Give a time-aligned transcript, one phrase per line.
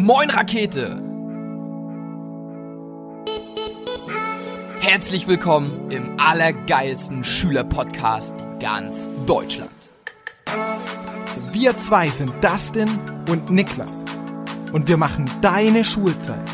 [0.00, 1.02] Moin Rakete!
[4.78, 9.72] Herzlich willkommen im allergeilsten Schülerpodcast in ganz Deutschland.
[11.50, 12.88] Wir zwei sind Dustin
[13.28, 14.04] und Niklas
[14.72, 16.48] und wir machen deine Schulzeit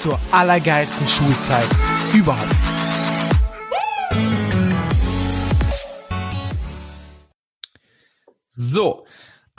[0.00, 1.68] zur allergeilsten Schulzeit
[2.12, 2.56] überhaupt.
[8.48, 9.06] So,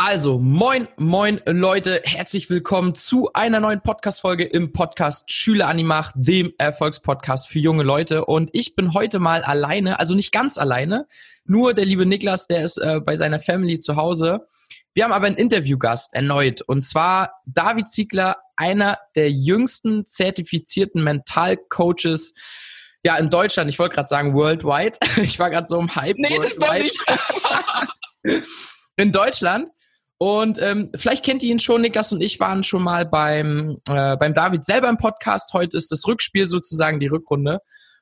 [0.05, 6.51] also moin, moin Leute, herzlich willkommen zu einer neuen Podcast-Folge im Podcast Schüler Animach, dem
[6.57, 8.25] Erfolgspodcast für junge Leute.
[8.25, 11.07] Und ich bin heute mal alleine, also nicht ganz alleine,
[11.45, 14.45] nur der liebe Niklas, der ist äh, bei seiner Family zu Hause.
[14.93, 22.35] Wir haben aber einen Interviewgast erneut und zwar David Ziegler, einer der jüngsten zertifizierten Mentalcoaches
[23.05, 24.97] ja, in Deutschland, ich wollte gerade sagen worldwide.
[25.23, 26.17] Ich war gerade so im Hype.
[26.17, 27.01] Nee, das doch nicht.
[28.97, 29.69] in Deutschland.
[30.17, 34.15] Und ähm, vielleicht kennt ihr ihn schon, Niklas und ich waren schon mal beim, äh,
[34.15, 35.53] beim David selber im Podcast.
[35.53, 37.59] Heute ist das Rückspiel sozusagen die Rückrunde.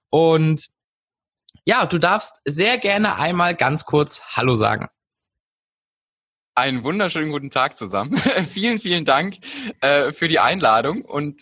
[0.09, 0.67] Und
[1.65, 4.87] ja, du darfst sehr gerne einmal ganz kurz Hallo sagen.
[6.53, 8.15] Einen wunderschönen guten Tag zusammen.
[8.45, 9.37] vielen, vielen Dank
[9.79, 11.41] äh, für die Einladung und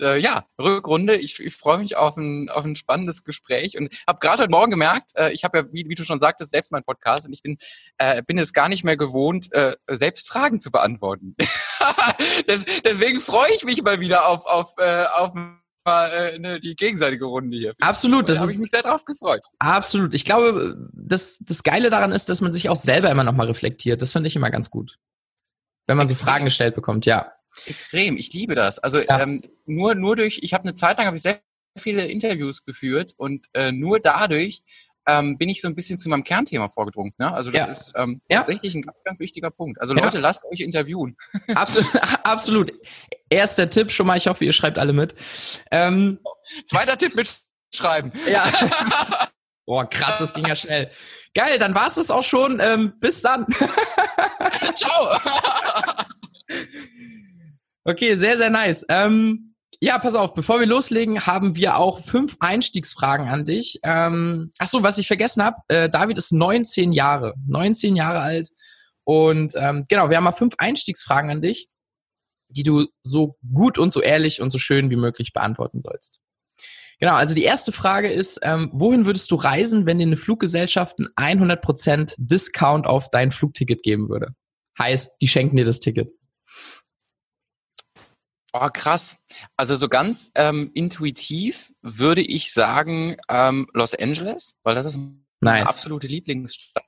[0.00, 1.16] äh, ja, Rückrunde.
[1.16, 4.70] Ich, ich freue mich auf ein, auf ein spannendes Gespräch und habe gerade heute Morgen
[4.70, 7.42] gemerkt, äh, ich habe ja, wie, wie du schon sagtest, selbst meinen Podcast und ich
[7.42, 7.58] bin,
[7.98, 11.34] äh, bin es gar nicht mehr gewohnt, äh, selbst Fragen zu beantworten.
[12.46, 15.34] das, deswegen freue ich mich mal wieder auf, auf, äh, auf
[15.86, 17.74] äh, ne, die gegenseitige Runde hier.
[17.80, 19.42] Absolut, das da habe ich mich sehr drauf gefreut.
[19.58, 20.14] Absolut.
[20.14, 24.02] Ich glaube, das, das Geile daran ist, dass man sich auch selber immer nochmal reflektiert.
[24.02, 24.98] Das finde ich immer ganz gut.
[25.86, 26.20] Wenn man Extrem.
[26.20, 27.32] so Fragen gestellt bekommt, ja.
[27.66, 28.78] Extrem, ich liebe das.
[28.78, 29.20] Also ja.
[29.20, 31.40] ähm, nur, nur durch, ich habe eine Zeit lang habe ich sehr
[31.78, 34.62] viele Interviews geführt und äh, nur dadurch
[35.06, 37.12] ähm, bin ich so ein bisschen zu meinem Kernthema vorgedrungen.
[37.18, 37.32] Ne?
[37.32, 37.66] Also das ja.
[37.66, 38.38] ist ähm, ja.
[38.38, 39.80] tatsächlich ein ganz, ganz wichtiger Punkt.
[39.80, 41.16] Also Leute, lasst euch interviewen.
[41.54, 41.90] Absolut,
[42.24, 42.72] absolut.
[43.28, 45.14] Erster Tipp schon mal, ich hoffe, ihr schreibt alle mit.
[45.70, 46.18] Ähm,
[46.66, 48.12] Zweiter Tipp, mitschreiben.
[48.30, 48.50] Ja.
[49.66, 50.90] Boah, krass, das ging ja schnell.
[51.32, 52.58] Geil, dann war es das auch schon.
[52.60, 53.46] Ähm, bis dann.
[54.74, 55.16] Ciao.
[57.84, 58.84] Okay, sehr, sehr nice.
[58.88, 63.80] Ähm, ja, pass auf, bevor wir loslegen, haben wir auch fünf Einstiegsfragen an dich.
[63.82, 68.50] Ähm, ach so, was ich vergessen habe, äh, David ist 19 Jahre, 19 Jahre alt.
[69.04, 71.68] Und ähm, genau, wir haben mal fünf Einstiegsfragen an dich,
[72.48, 76.20] die du so gut und so ehrlich und so schön wie möglich beantworten sollst.
[76.98, 80.98] Genau, also die erste Frage ist, ähm, wohin würdest du reisen, wenn dir eine Fluggesellschaft
[81.16, 84.34] einen 100% Discount auf dein Flugticket geben würde?
[84.78, 86.12] Heißt, die schenken dir das Ticket.
[88.52, 89.18] Oh, krass.
[89.56, 95.00] Also so ganz ähm, intuitiv würde ich sagen ähm, Los Angeles, weil das ist
[95.40, 96.84] meine absolute Lieblingsstadt.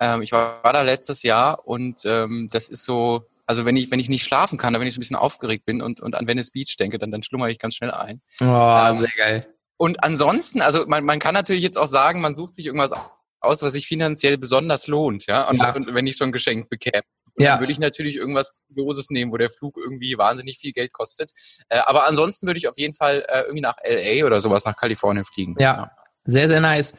[0.00, 3.90] Ähm, ich war, war da letztes Jahr und ähm, das ist so, also wenn ich,
[3.90, 6.26] wenn ich nicht schlafen kann, wenn ich so ein bisschen aufgeregt bin und, und an
[6.26, 8.20] Venice Beach denke, dann, dann schlummere ich ganz schnell ein.
[8.40, 9.54] Oh, ähm, sehr geil.
[9.76, 12.92] Und ansonsten, also man, man kann natürlich jetzt auch sagen, man sucht sich irgendwas
[13.40, 15.48] aus, was sich finanziell besonders lohnt, ja.
[15.48, 15.74] Und, ja.
[15.74, 17.02] und wenn ich so ein Geschenk bekäme.
[17.36, 17.52] Und ja.
[17.52, 21.32] dann würde ich natürlich irgendwas Kurioses nehmen, wo der Flug irgendwie wahnsinnig viel Geld kostet.
[21.68, 24.76] Äh, aber ansonsten würde ich auf jeden Fall äh, irgendwie nach LA oder sowas nach
[24.76, 25.56] Kalifornien fliegen.
[25.58, 25.90] Ja,
[26.24, 26.96] sehr, sehr nice.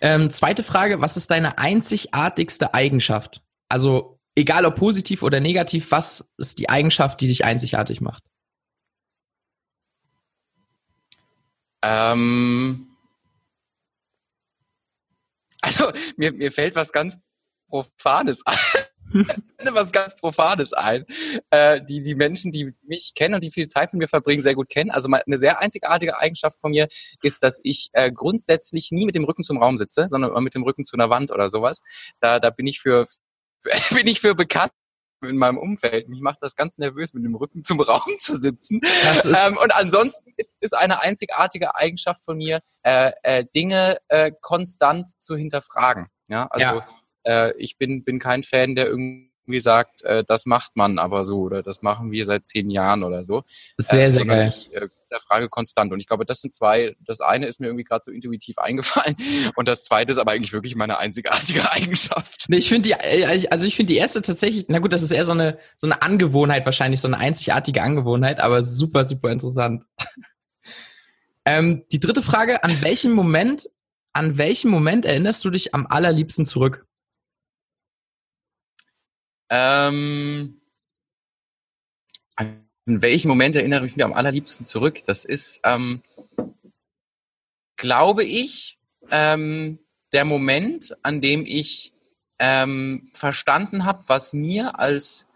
[0.00, 3.42] Ähm, zweite Frage, was ist deine einzigartigste Eigenschaft?
[3.68, 8.22] Also egal ob positiv oder negativ, was ist die Eigenschaft, die dich einzigartig macht?
[11.82, 12.96] Ähm,
[15.60, 17.18] also mir, mir fällt was ganz
[17.68, 18.56] Profanes ein.
[19.72, 21.04] Was ganz Profanes ein,
[21.50, 24.54] äh, die die Menschen, die mich kennen und die viel Zeit mit mir verbringen, sehr
[24.54, 24.90] gut kennen.
[24.90, 26.88] Also eine sehr einzigartige Eigenschaft von mir
[27.22, 30.54] ist, dass ich äh, grundsätzlich nie mit dem Rücken zum Raum sitze, sondern immer mit
[30.54, 31.80] dem Rücken zu einer Wand oder sowas.
[32.20, 33.06] Da, da bin ich für,
[33.60, 34.72] für bin ich für bekannt
[35.22, 36.08] in meinem Umfeld.
[36.08, 38.80] Mich macht das ganz nervös, mit dem Rücken zum Raum zu sitzen.
[39.24, 45.36] Ähm, und ansonsten ist, eine einzigartige Eigenschaft von mir, äh, äh, Dinge äh, konstant zu
[45.36, 46.06] hinterfragen.
[46.28, 46.86] Ja, also ja
[47.28, 51.40] äh, ich bin, bin kein Fan, der irgendwie sagt, äh, das macht man aber so
[51.40, 53.42] oder das machen wir seit zehn Jahren oder so.
[53.78, 54.48] Sehr, äh, sehr geil.
[54.48, 55.92] Ich äh, der Frage konstant.
[55.92, 59.16] Und ich glaube, das sind zwei, das eine ist mir irgendwie gerade so intuitiv eingefallen
[59.56, 62.46] und das zweite ist aber eigentlich wirklich meine einzigartige Eigenschaft.
[62.48, 65.10] Nee, ich finde die, äh, also ich finde die erste tatsächlich, na gut, das ist
[65.10, 69.84] eher so eine, so eine Angewohnheit wahrscheinlich, so eine einzigartige Angewohnheit, aber super, super interessant.
[71.44, 73.68] ähm, die dritte Frage, an welchem Moment,
[74.12, 76.86] an welchem Moment erinnerst du dich am allerliebsten zurück?
[79.50, 80.60] Ähm,
[82.36, 85.04] an welchen Moment erinnere ich mich am allerliebsten zurück?
[85.06, 86.02] Das ist, ähm,
[87.76, 88.78] glaube ich,
[89.10, 89.78] ähm,
[90.12, 91.92] der Moment, an dem ich
[92.38, 95.28] ähm, verstanden habe, was mir als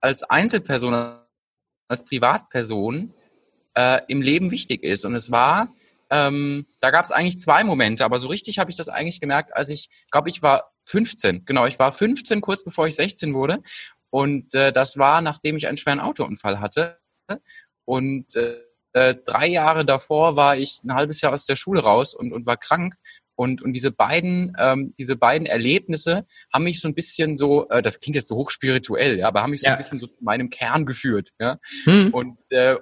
[0.00, 0.94] als Einzelperson,
[1.88, 3.12] als Privatperson
[3.76, 5.04] äh, im Leben wichtig ist.
[5.04, 5.72] Und es war,
[6.10, 9.54] ähm, da gab es eigentlich zwei Momente, aber so richtig habe ich das eigentlich gemerkt,
[9.54, 13.58] als ich, glaube ich, war 15, genau, ich war 15, kurz bevor ich 16 wurde.
[14.10, 16.98] Und äh, das war, nachdem ich einen schweren Autounfall hatte.
[17.84, 18.56] Und äh,
[18.92, 22.46] äh, drei Jahre davor war ich ein halbes Jahr aus der Schule raus und, und
[22.46, 22.94] war krank.
[23.36, 27.80] Und, und diese beiden, ähm, diese beiden Erlebnisse haben mich so ein bisschen so, äh,
[27.80, 29.72] das klingt jetzt so hochspirituell, ja, aber haben mich so ja.
[29.72, 31.30] ein bisschen so zu meinem Kern geführt.
[31.38, 31.58] Ja?
[31.84, 32.12] Hm.
[32.12, 32.76] Und, äh,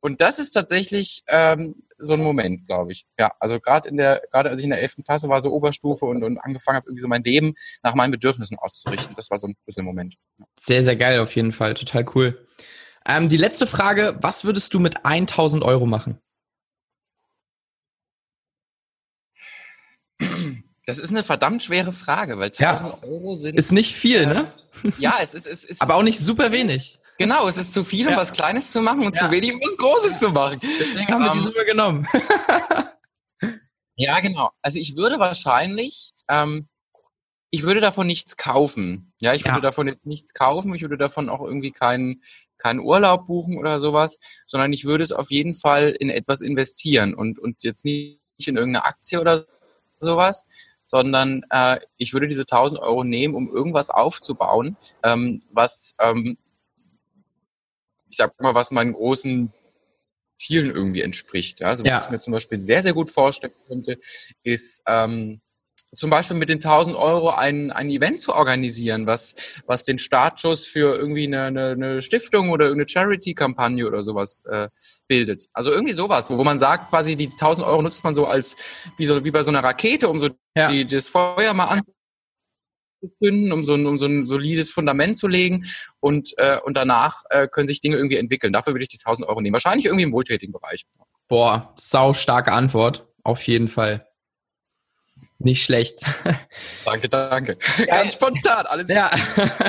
[0.00, 3.04] und das ist tatsächlich ähm, so ein Moment, glaube ich.
[3.18, 6.06] Ja, also gerade in der, gerade als ich in der elften Klasse war, so Oberstufe
[6.06, 9.14] und, und angefangen habe, irgendwie so mein Leben nach meinen Bedürfnissen auszurichten.
[9.14, 10.14] Das war so ein Schlüsselmoment.
[10.38, 10.46] Ja.
[10.58, 11.74] Sehr, sehr geil auf jeden Fall.
[11.74, 12.46] Total cool.
[13.04, 16.20] Ähm, die letzte Frage, was würdest du mit 1000 Euro machen?
[20.86, 23.08] Das ist eine verdammt schwere Frage, weil 1000 ja.
[23.08, 23.56] Euro sind.
[23.56, 24.52] Ist nicht viel, ne?
[24.98, 25.82] Ja, es ist, es ist.
[25.82, 26.97] Aber auch nicht super wenig.
[27.18, 28.18] Genau, es ist zu viel, um ja.
[28.18, 29.26] was Kleines zu machen und ja.
[29.26, 30.60] zu wenig, um was Großes zu machen.
[30.62, 32.08] Deswegen haben wir die ähm, Summe genommen.
[33.96, 34.50] ja, genau.
[34.62, 36.68] Also ich würde wahrscheinlich, ähm,
[37.50, 39.12] ich würde davon nichts kaufen.
[39.20, 39.62] Ja, ich würde ja.
[39.62, 40.72] davon nichts kaufen.
[40.76, 42.22] Ich würde davon auch irgendwie keinen
[42.56, 47.14] keinen Urlaub buchen oder sowas, sondern ich würde es auf jeden Fall in etwas investieren
[47.14, 49.44] und und jetzt nicht in irgendeine Aktie oder
[50.00, 50.44] sowas,
[50.84, 56.36] sondern äh, ich würde diese 1000 Euro nehmen, um irgendwas aufzubauen, ähm, was ähm,
[58.10, 59.52] ich sag mal, was meinen großen
[60.38, 61.60] Zielen irgendwie entspricht.
[61.60, 61.68] Ja?
[61.68, 62.00] Also was ja.
[62.00, 63.98] ich mir zum Beispiel sehr, sehr gut vorstellen könnte,
[64.44, 65.40] ist ähm,
[65.96, 69.34] zum Beispiel mit den 1000 Euro ein, ein Event zu organisieren, was,
[69.66, 74.68] was den Startschuss für irgendwie eine, eine, eine Stiftung oder eine Charity-Kampagne oder sowas äh,
[75.08, 75.46] bildet.
[75.52, 78.56] Also irgendwie sowas, wo, wo man sagt, quasi die 1000 Euro nutzt man so als,
[78.98, 80.70] wie, so, wie bei so einer Rakete, um so ja.
[80.70, 81.80] die, das Feuer mal
[83.22, 85.64] zünden, um so ein, um so ein solides Fundament zu legen
[86.00, 88.52] und, äh, und danach äh, können sich Dinge irgendwie entwickeln.
[88.52, 89.54] Dafür würde ich die 1000 Euro nehmen.
[89.54, 90.84] Wahrscheinlich irgendwie im wohltätigen Bereich.
[91.28, 93.06] Boah, sau starke Antwort.
[93.22, 94.06] Auf jeden Fall.
[95.40, 96.00] Nicht schlecht.
[96.84, 97.58] Danke, danke.
[97.86, 98.88] Ganz spontan, alles.
[98.88, 99.10] Ja.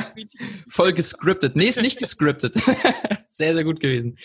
[0.67, 1.55] Voll gescriptet.
[1.55, 2.55] Nee, ist nicht gescriptet.
[3.29, 4.17] sehr, sehr gut gewesen.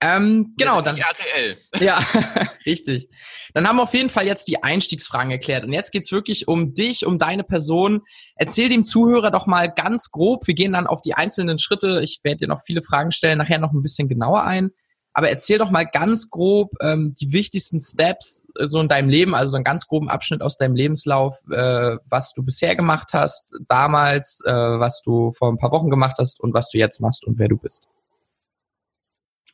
[0.00, 0.96] Ähm, genau, dann.
[0.96, 1.56] RTL.
[1.80, 2.00] Ja,
[2.66, 3.08] richtig.
[3.54, 5.64] Dann haben wir auf jeden Fall jetzt die Einstiegsfragen erklärt.
[5.64, 8.02] Und jetzt geht's wirklich um dich, um deine Person.
[8.36, 10.46] Erzähl dem Zuhörer doch mal ganz grob.
[10.46, 12.00] Wir gehen dann auf die einzelnen Schritte.
[12.02, 14.70] Ich werde dir noch viele Fragen stellen, nachher noch ein bisschen genauer ein.
[15.14, 19.34] Aber erzähl doch mal ganz grob ähm, die wichtigsten Steps äh, so in deinem Leben,
[19.34, 23.56] also so einen ganz groben Abschnitt aus deinem Lebenslauf, äh, was du bisher gemacht hast,
[23.66, 27.26] damals, äh, was du vor ein paar Wochen gemacht hast und was du jetzt machst
[27.26, 27.88] und wer du bist.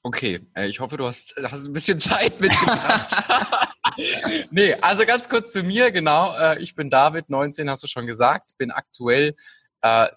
[0.06, 3.22] Okay, äh, ich hoffe, du hast, hast ein bisschen Zeit mitgebracht.
[4.50, 6.36] nee, also ganz kurz zu mir, genau.
[6.36, 9.34] Äh, ich bin David, 19, hast du schon gesagt, bin aktuell
[9.80, 10.08] äh,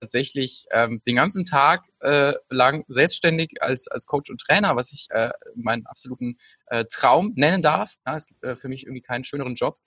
[0.00, 5.06] tatsächlich ähm, den ganzen Tag äh, lang selbstständig als, als Coach und Trainer, was ich
[5.10, 6.36] äh, meinen absoluten
[6.66, 7.94] äh, Traum nennen darf.
[8.06, 9.78] Ja, es gibt äh, für mich irgendwie keinen schöneren Job.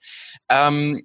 [0.50, 1.00] Ähm,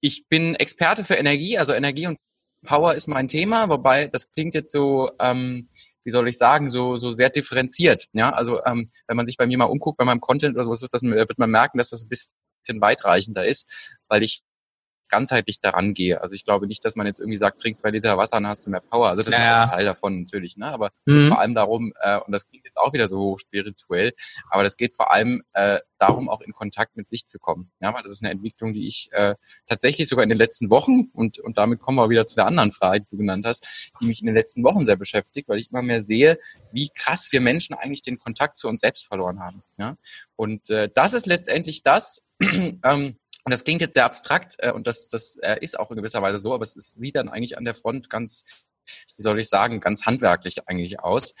[0.00, 2.18] ich bin Experte für Energie, also Energie und
[2.64, 5.68] Power ist mein Thema, wobei das klingt jetzt so, ähm,
[6.04, 8.06] wie soll ich sagen, so, so sehr differenziert.
[8.12, 10.82] Ja, also ähm, wenn man sich bei mir mal umguckt, bei meinem Content oder sowas,
[10.82, 12.34] wird, man merken, dass das ein bisschen
[12.80, 14.42] weitreichender ist, weil ich
[15.08, 16.20] ganzheitlich daran gehe.
[16.20, 18.66] Also ich glaube nicht, dass man jetzt irgendwie sagt, trink zwei Liter Wasser, dann hast
[18.66, 19.08] du mehr Power.
[19.08, 19.64] Also das ja.
[19.64, 20.66] ist ein Teil davon natürlich, ne?
[20.66, 21.28] Aber mhm.
[21.28, 24.12] vor allem darum, äh, und das klingt jetzt auch wieder so spirituell,
[24.50, 27.70] aber das geht vor allem äh, darum, auch in Kontakt mit sich zu kommen.
[27.80, 29.34] Ja, weil das ist eine Entwicklung, die ich äh,
[29.66, 32.70] tatsächlich sogar in den letzten Wochen, und, und damit kommen wir wieder zu der anderen
[32.70, 35.70] Frage, die du genannt hast, die mich in den letzten Wochen sehr beschäftigt, weil ich
[35.70, 36.38] immer mehr sehe,
[36.72, 39.62] wie krass wir Menschen eigentlich den Kontakt zu uns selbst verloren haben.
[39.76, 39.96] Ja?
[40.36, 43.16] Und äh, das ist letztendlich das, ähm,
[43.48, 46.20] und das klingt jetzt sehr abstrakt äh, und das, das äh, ist auch in gewisser
[46.20, 48.44] Weise so, aber es, es sieht dann eigentlich an der Front ganz,
[49.16, 51.32] wie soll ich sagen, ganz handwerklich eigentlich aus.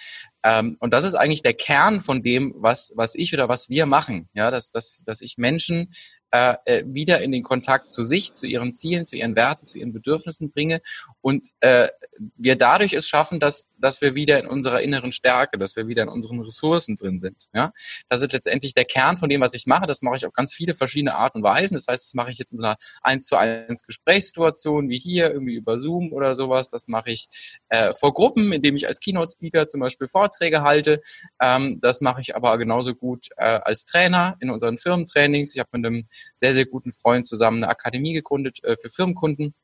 [0.42, 3.84] Ähm, und das ist eigentlich der Kern von dem, was, was ich oder was wir
[3.84, 4.30] machen.
[4.32, 5.92] Ja, dass, dass, dass ich Menschen
[6.30, 9.78] äh, äh, wieder in den Kontakt zu sich, zu ihren Zielen, zu ihren Werten, zu
[9.78, 10.80] ihren Bedürfnissen bringe
[11.20, 11.88] und äh,
[12.36, 16.02] wir dadurch es schaffen, dass, dass wir wieder in unserer inneren Stärke, dass wir wieder
[16.02, 17.48] in unseren Ressourcen drin sind.
[17.54, 17.72] Ja?
[18.08, 19.86] Das ist letztendlich der Kern von dem, was ich mache.
[19.86, 21.74] Das mache ich auf ganz viele verschiedene Arten und Weisen.
[21.74, 25.30] Das heißt, das mache ich jetzt in so einer eins zu eins Gesprächssituation wie hier,
[25.30, 26.68] irgendwie über Zoom oder sowas.
[26.68, 27.28] Das mache ich
[27.68, 31.00] äh, vor Gruppen, indem ich als Keynote-Speaker zum Beispiel Vorträge halte.
[31.40, 35.54] Ähm, das mache ich aber genauso gut äh, als Trainer in unseren Firmentrainings.
[35.54, 39.54] Ich habe mit einem sehr, sehr guten Freund zusammen eine Akademie gegründet äh, für Firmenkunden.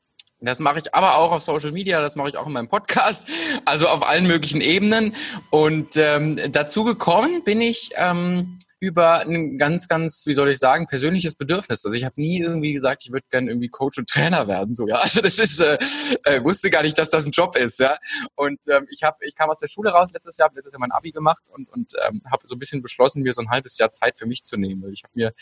[0.41, 3.27] Das mache ich aber auch auf Social Media, das mache ich auch in meinem Podcast,
[3.65, 5.13] also auf allen möglichen Ebenen.
[5.49, 10.85] Und ähm, dazu gekommen bin ich ähm, über ein ganz, ganz, wie soll ich sagen,
[10.85, 11.83] persönliches Bedürfnis.
[11.85, 14.75] Also ich habe nie irgendwie gesagt, ich würde gerne irgendwie Coach und Trainer werden.
[14.75, 15.77] So ja, also das ist, äh,
[16.23, 17.79] äh, wusste gar nicht, dass das ein Job ist.
[17.79, 17.97] Ja,
[18.35, 20.81] und ähm, ich habe, ich kam aus der Schule raus letztes Jahr, habe letztes Jahr
[20.81, 23.77] mein Abi gemacht und und ähm, habe so ein bisschen beschlossen, mir so ein halbes
[23.77, 24.83] Jahr Zeit für mich zu nehmen.
[24.83, 25.33] Weil ich habe mir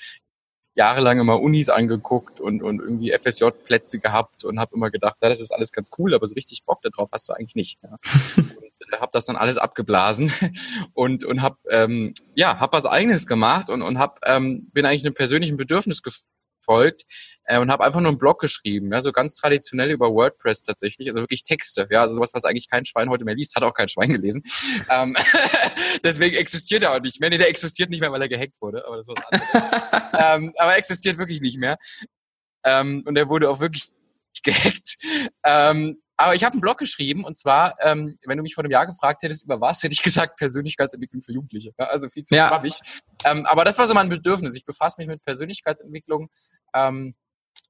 [0.75, 5.39] jahrelang immer Unis angeguckt und, und irgendwie FSJ-Plätze gehabt und habe immer gedacht, ja, das
[5.39, 7.79] ist alles ganz cool, aber so richtig Bock darauf hast du eigentlich nicht.
[7.83, 7.97] Ja.
[8.37, 10.31] und äh, habe das dann alles abgeblasen
[10.93, 15.05] und und habe ähm, ja hab was Eigenes gemacht und und hab, ähm, bin eigentlich
[15.05, 16.27] einem persönlichen Bedürfnis gefolgt
[17.45, 21.07] äh, und habe einfach nur einen Blog geschrieben, ja, so ganz traditionell über WordPress tatsächlich,
[21.07, 23.73] also wirklich Texte, ja, also sowas, was eigentlich kein Schwein heute mehr liest, hat auch
[23.73, 24.41] kein Schwein gelesen.
[24.89, 25.15] ähm,
[26.03, 27.29] deswegen existiert er auch nicht mehr.
[27.29, 30.13] Nee, der existiert nicht mehr, weil er gehackt wurde, aber das war was anderes.
[30.19, 31.77] ähm, aber er existiert wirklich nicht mehr.
[32.65, 33.91] Ähm, und er wurde auch wirklich
[34.43, 34.97] gehackt.
[35.43, 38.71] Ähm, aber ich habe einen Blog geschrieben und zwar, ähm, wenn du mich vor einem
[38.71, 41.71] Jahr gefragt hättest, über was, hätte ich gesagt Persönlichkeitsentwicklung für Jugendliche.
[41.77, 42.61] Ja, also viel zu ja.
[43.25, 44.55] Ähm, aber das war so mein Bedürfnis.
[44.55, 46.29] Ich befasse mich mit Persönlichkeitsentwicklung,
[46.73, 47.15] ähm,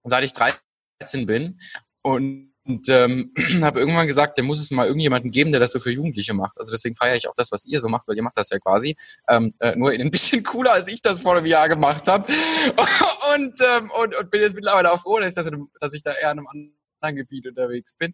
[0.04, 1.60] seit ich 13 bin
[2.02, 5.80] und und ähm, habe irgendwann gesagt, der muss es mal irgendjemanden geben, der das so
[5.80, 6.58] für Jugendliche macht.
[6.58, 8.60] Also deswegen feiere ich auch das, was ihr so macht, weil ihr macht das ja
[8.60, 8.96] quasi
[9.28, 12.26] ähm, äh, nur in ein bisschen cooler, als ich das vor einem Jahr gemacht habe.
[13.36, 16.14] und, ähm, und, und bin jetzt mittlerweile auch froh, dass ich, das, dass ich da
[16.14, 18.14] eher in einem anderen Gebiet unterwegs bin.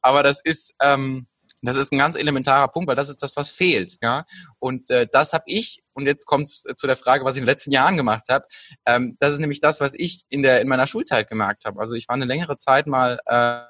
[0.00, 1.26] Aber das ist, ähm,
[1.62, 3.96] das ist ein ganz elementarer Punkt, weil das ist das, was fehlt.
[4.02, 4.24] Ja?
[4.58, 7.44] Und äh, das habe ich, und jetzt kommt es zu der Frage, was ich in
[7.44, 8.46] den letzten Jahren gemacht habe.
[8.86, 11.80] Ähm, das ist nämlich das, was ich in, der, in meiner Schulzeit gemerkt habe.
[11.80, 13.60] Also ich war eine längere Zeit mal äh,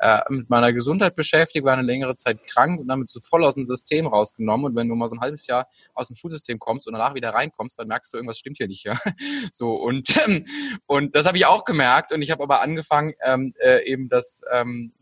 [0.00, 3.54] äh, mit meiner Gesundheit beschäftigt, war eine längere Zeit krank und damit so voll aus
[3.54, 4.66] dem System rausgenommen.
[4.66, 7.30] Und wenn du mal so ein halbes Jahr aus dem Schulsystem kommst und danach wieder
[7.30, 8.84] reinkommst, dann merkst du, irgendwas stimmt hier nicht.
[8.84, 8.98] Ja?
[9.52, 10.44] So und ähm,
[10.86, 12.12] und das habe ich auch gemerkt.
[12.12, 14.92] Und ich habe aber angefangen, ähm, äh, eben das ähm,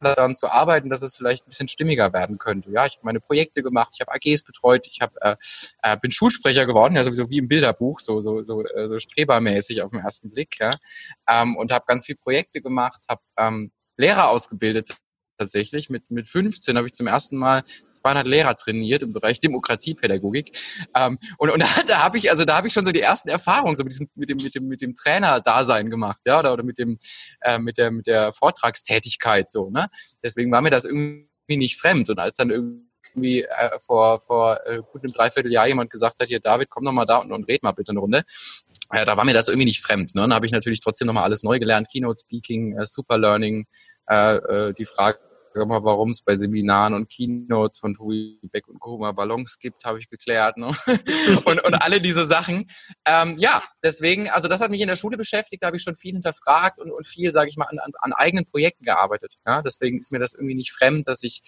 [0.00, 2.70] daran zu arbeiten, dass es vielleicht ein bisschen stimmiger werden könnte.
[2.70, 5.36] Ja, ich habe meine Projekte gemacht, ich habe AGs betreut, ich habe äh,
[5.82, 9.82] äh, bin Schulsprecher geworden, ja sowieso wie im Bilderbuch, so so so, äh, so strebermäßig
[9.82, 10.70] auf den ersten Blick, ja,
[11.28, 14.96] ähm, und habe ganz viel Projekte gemacht, habe ähm, Lehrer ausgebildet
[15.38, 15.90] tatsächlich.
[15.90, 20.56] Mit, mit 15 habe ich zum ersten Mal 200 Lehrer trainiert im Bereich Demokratiepädagogik.
[20.94, 23.28] Ähm, und und da, da habe ich, also da habe ich schon so die ersten
[23.28, 26.64] Erfahrungen so mit diesem, mit dem, mit dem, mit dem Trainer-Dasein gemacht, ja, oder, oder
[26.64, 26.98] mit dem,
[27.40, 29.88] äh, mit der, mit der Vortragstätigkeit so, ne?
[30.22, 32.10] Deswegen war mir das irgendwie nicht fremd.
[32.10, 36.40] Und als dann irgendwie äh, vor, vor äh, gut einem Dreivierteljahr jemand gesagt hat, hier
[36.40, 38.22] David, komm doch mal da und, und red mal bitte eine Runde,
[38.92, 40.14] ja, da war mir das irgendwie nicht fremd.
[40.14, 40.22] Ne?
[40.22, 43.66] Dann habe ich natürlich trotzdem nochmal alles neu gelernt, Keynote Speaking, äh, Super Learning,
[44.08, 45.18] äh, äh, die Frage
[45.54, 48.98] mal, warum es bei Seminaren und Keynotes von Tobi Beck und Co.
[48.98, 50.56] Ballons gibt, habe ich geklärt.
[50.56, 50.70] Ne?
[51.44, 52.66] und, und alle diese Sachen.
[53.04, 55.96] Ähm, ja, deswegen, also das hat mich in der Schule beschäftigt, da habe ich schon
[55.96, 59.36] viel hinterfragt und, und viel, sage ich mal, an, an, an eigenen Projekten gearbeitet.
[59.46, 59.62] Ja?
[59.62, 61.40] Deswegen ist mir das irgendwie nicht fremd, dass ich,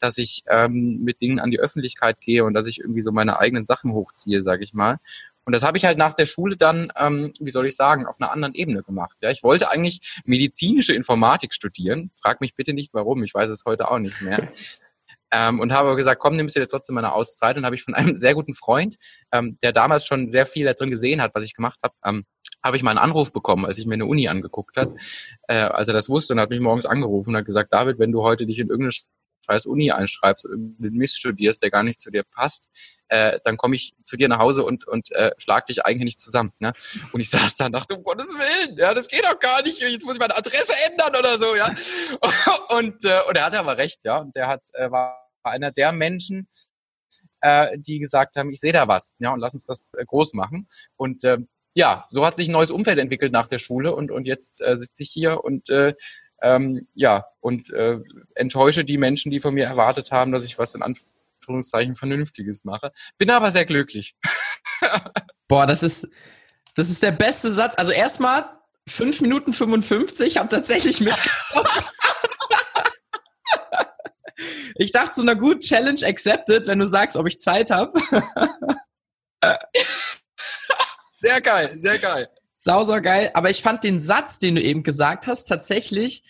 [0.00, 3.38] dass ich ähm, mit Dingen an die Öffentlichkeit gehe und dass ich irgendwie so meine
[3.38, 4.98] eigenen Sachen hochziehe, sage ich mal.
[5.48, 8.16] Und das habe ich halt nach der Schule dann, ähm, wie soll ich sagen, auf
[8.20, 9.16] einer anderen Ebene gemacht.
[9.22, 12.10] Ja, ich wollte eigentlich medizinische Informatik studieren.
[12.20, 13.24] Frag mich bitte nicht, warum.
[13.24, 14.50] Ich weiß es heute auch nicht mehr.
[15.30, 17.58] Ähm, und habe gesagt, komm, nimmst du dir trotzdem meine Auszeit.
[17.58, 18.96] Und habe ich von einem sehr guten Freund,
[19.30, 22.24] ähm, der damals schon sehr viel da drin gesehen hat, was ich gemacht habe, ähm,
[22.64, 24.96] habe ich mal einen Anruf bekommen, als ich mir eine Uni angeguckt habe.
[25.48, 28.10] Äh, als er das wusste und hat mich morgens angerufen und hat gesagt, David, wenn
[28.10, 28.92] du heute dich in irgendeine
[29.46, 32.68] scheiß Uni einschreibst, irgendeinen Mist studierst, der gar nicht zu dir passt,
[33.08, 36.20] äh, dann komme ich zu dir nach Hause und, und äh, schlag dich eigentlich nicht
[36.20, 36.52] zusammen.
[36.58, 36.72] Ne?
[37.12, 39.80] Und ich saß da und dachte, um Gottes Willen, ja, das geht doch gar nicht,
[39.80, 41.66] jetzt muss ich meine Adresse ändern oder so, ja.
[42.76, 44.18] und, äh, und er hatte aber recht, ja.
[44.18, 46.48] Und der hat, äh, war einer der Menschen,
[47.40, 50.34] äh, die gesagt haben, ich sehe da was, ja, und lass uns das äh, groß
[50.34, 50.66] machen.
[50.96, 51.38] Und äh,
[51.74, 54.76] ja, so hat sich ein neues Umfeld entwickelt nach der Schule und, und jetzt äh,
[54.76, 55.94] sitze ich hier und äh,
[56.42, 57.98] ähm, ja, und äh,
[58.34, 62.92] enttäusche die Menschen, die von mir erwartet haben, dass ich was in Anführungszeichen Vernünftiges mache.
[63.16, 64.16] Bin aber sehr glücklich.
[65.48, 66.08] Boah, das ist,
[66.74, 67.74] das ist der beste Satz.
[67.76, 68.48] Also erstmal
[68.88, 71.66] 5 Minuten 55, habe tatsächlich mitgekommen.
[74.76, 78.00] ich dachte so, na gut, Challenge accepted, wenn du sagst, ob ich Zeit habe.
[81.12, 82.28] sehr geil, sehr geil.
[82.60, 83.30] Sau, sau geil.
[83.34, 86.24] Aber ich fand den Satz, den du eben gesagt hast, tatsächlich,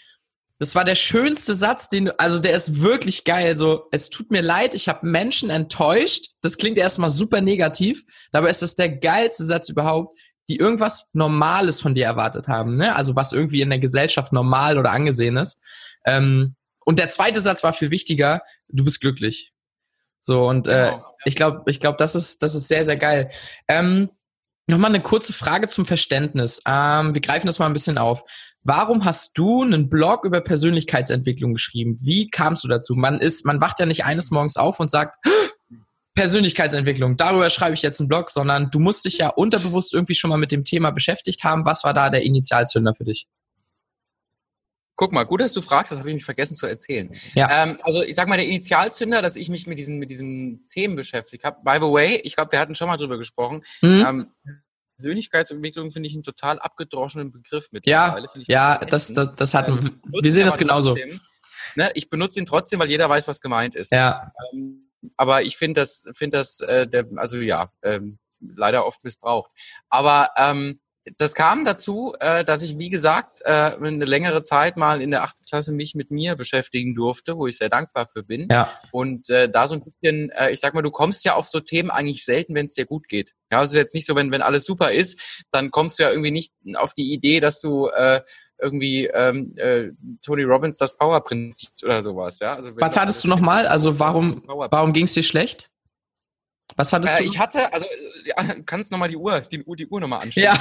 [0.59, 3.57] das war der schönste Satz, den du, also der ist wirklich geil.
[3.57, 6.33] So, es tut mir leid, ich habe Menschen enttäuscht.
[6.43, 10.19] Das klingt erstmal super negativ, dabei ist das der geilste Satz überhaupt,
[10.51, 12.95] die irgendwas Normales von dir erwartet haben, ne?
[12.95, 15.63] Also was irgendwie in der Gesellschaft normal oder angesehen ist.
[16.05, 19.55] Ähm, und der zweite Satz war viel wichtiger, du bist glücklich.
[20.21, 21.05] So, und äh, genau.
[21.25, 23.31] ich glaube, ich glaube, das ist, das ist sehr, sehr geil.
[23.67, 24.11] Ähm,
[24.71, 26.61] Nochmal eine kurze Frage zum Verständnis.
[26.67, 28.23] Ähm, wir greifen das mal ein bisschen auf.
[28.63, 31.99] Warum hast du einen Blog über Persönlichkeitsentwicklung geschrieben?
[32.03, 32.93] Wie kamst du dazu?
[32.95, 35.17] Man ist, man wacht ja nicht eines Morgens auf und sagt,
[36.15, 40.29] Persönlichkeitsentwicklung, darüber schreibe ich jetzt einen Blog, sondern du musst dich ja unterbewusst irgendwie schon
[40.29, 41.65] mal mit dem Thema beschäftigt haben.
[41.65, 43.27] Was war da der Initialzünder für dich?
[44.99, 47.09] Guck mal, gut, dass du fragst, das habe ich mich vergessen zu erzählen.
[47.35, 47.49] Ja.
[47.63, 50.97] Ähm, also ich sag mal, der Initialzünder, dass ich mich mit diesen, mit diesen Themen
[50.97, 51.59] beschäftigt habe.
[51.63, 53.63] By the way, ich glaube, wir hatten schon mal drüber gesprochen.
[53.81, 54.05] Mhm.
[54.07, 54.33] Ähm,
[54.97, 58.27] Persönlichkeitsentwicklung finde ich einen total abgedroschenen Begriff mittlerweile.
[58.49, 60.97] Ja, ja das, das, das hat, ähm, wir sehen das genauso.
[60.97, 61.21] Trotzdem,
[61.77, 63.93] ne, ich benutze ihn trotzdem, weil jeder weiß, was gemeint ist.
[63.93, 64.33] Ja.
[64.53, 69.53] Ähm, aber ich finde das, finde das, äh, der, also ja, ähm, leider oft missbraucht.
[69.91, 70.81] Aber ähm,
[71.17, 75.23] das kam dazu, äh, dass ich, wie gesagt, äh, eine längere Zeit mal in der
[75.23, 78.49] achten Klasse mich mit mir beschäftigen durfte, wo ich sehr dankbar für bin.
[78.51, 78.71] Ja.
[78.93, 81.61] Und äh, da so ein bisschen, äh, ich sag mal, du kommst ja auf so
[81.61, 83.33] Themen eigentlich selten, wenn es dir gut geht.
[83.51, 86.31] Ja, also jetzt nicht so, wenn, wenn alles super ist, dann kommst du ja irgendwie
[86.31, 88.21] nicht auf die Idee, dass du äh,
[88.61, 89.91] irgendwie ähm, äh,
[90.23, 92.41] Tony Robbins das Power-Prinzip oder sowas.
[92.41, 92.55] Ja?
[92.55, 93.67] Also, Was hattest du nochmal?
[93.67, 95.71] Also warum, warum ging es dir schlecht?
[96.77, 97.31] Was hattest äh, du?
[97.31, 97.87] Ich hatte, also
[98.25, 100.45] ja, kannst nochmal die Uhr, die, die Uhr nochmal anschauen.
[100.45, 100.59] Ja.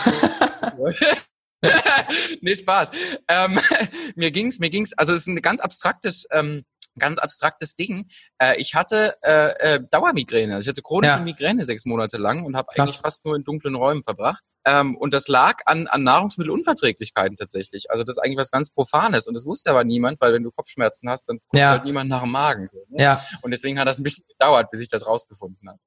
[2.42, 2.92] nee, Spaß.
[3.28, 3.60] Ähm,
[4.16, 6.64] mir ging's, mir ging's, also es ist ein ganz abstraktes, ähm,
[7.00, 8.08] ganz abstraktes Ding.
[8.40, 10.56] Äh, ich hatte äh, äh, Dauermigräne.
[10.56, 11.22] Also ich hatte chronische ja.
[11.22, 14.44] Migräne sechs Monate lang und habe eigentlich fast nur in dunklen Räumen verbracht.
[14.68, 17.90] Ähm, und das lag an, an Nahrungsmittelunverträglichkeiten tatsächlich.
[17.90, 19.26] Also das ist eigentlich was ganz Profanes.
[19.26, 21.70] Und das wusste aber niemand, weil wenn du Kopfschmerzen hast, dann guckt ja.
[21.70, 22.68] halt niemand nach dem Magen.
[22.68, 23.02] So, ne?
[23.02, 23.22] ja.
[23.44, 25.80] Und deswegen hat das ein bisschen gedauert, bis ich das rausgefunden habe.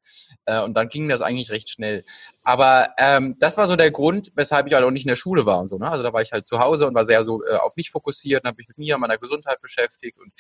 [0.47, 2.05] Äh, und dann ging das eigentlich recht schnell.
[2.43, 5.45] Aber ähm, das war so der Grund, weshalb ich halt auch nicht in der Schule
[5.45, 5.77] war und so.
[5.77, 5.91] Ne?
[5.91, 8.45] Also da war ich halt zu Hause und war sehr so äh, auf mich fokussiert
[8.45, 10.33] und habe mich mit mir und meiner Gesundheit beschäftigt und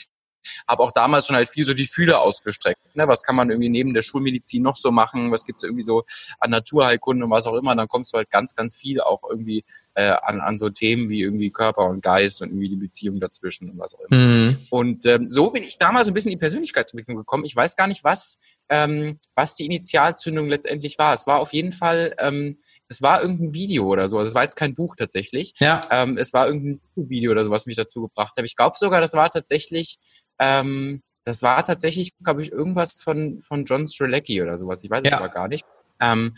[0.67, 2.81] habe auch damals schon halt viel so die Fühler ausgestreckt.
[2.95, 3.07] Ne?
[3.07, 5.33] Was kann man irgendwie neben der Schulmedizin noch so machen?
[5.33, 6.05] Was gibt's irgendwie so
[6.39, 7.75] an Naturheilkunde und was auch immer?
[7.75, 11.23] Dann kommst du halt ganz, ganz viel auch irgendwie äh, an, an so Themen wie
[11.23, 14.21] irgendwie Körper und Geist und irgendwie die Beziehung dazwischen und was auch immer.
[14.21, 14.57] Mhm.
[14.71, 17.45] Und ähm, so bin ich damals ein bisschen in die Persönlichkeitsentwicklung gekommen.
[17.45, 21.15] Ich weiß gar nicht, was, ähm, was die Initialzündung letztendlich war.
[21.15, 22.57] Es war auf jeden Fall ähm,
[22.91, 24.19] es war irgendein Video oder so.
[24.19, 25.55] Also es war jetzt kein Buch tatsächlich.
[25.59, 25.81] Ja.
[25.91, 28.45] Ähm, es war irgendein Video oder so, was mich dazu gebracht hat.
[28.45, 29.97] Ich glaube sogar, das war tatsächlich,
[30.41, 34.83] ähm, das war tatsächlich, glaube ich, irgendwas von, von John Strelecki oder sowas.
[34.83, 35.65] Ich weiß es aber gar nicht.
[36.03, 36.35] Ähm,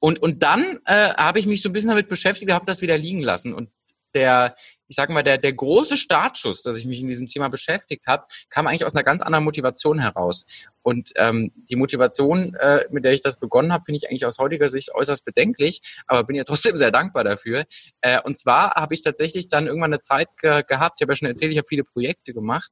[0.00, 2.98] und, und dann äh, habe ich mich so ein bisschen damit beschäftigt, habe das wieder
[2.98, 3.54] liegen lassen.
[3.54, 3.70] Und
[4.12, 4.54] der,
[4.86, 8.24] ich sag mal, der, der große Startschuss, dass ich mich in diesem Thema beschäftigt habe,
[8.50, 10.44] kam eigentlich aus einer ganz anderen Motivation heraus.
[10.82, 14.38] Und ähm, die Motivation, äh, mit der ich das begonnen habe, finde ich eigentlich aus
[14.38, 17.64] heutiger Sicht äußerst bedenklich, aber bin ja trotzdem sehr dankbar dafür.
[18.02, 21.16] Äh, und zwar habe ich tatsächlich dann irgendwann eine Zeit ge gehabt, ich habe ja
[21.16, 22.70] schon erzählt, ich habe viele Projekte gemacht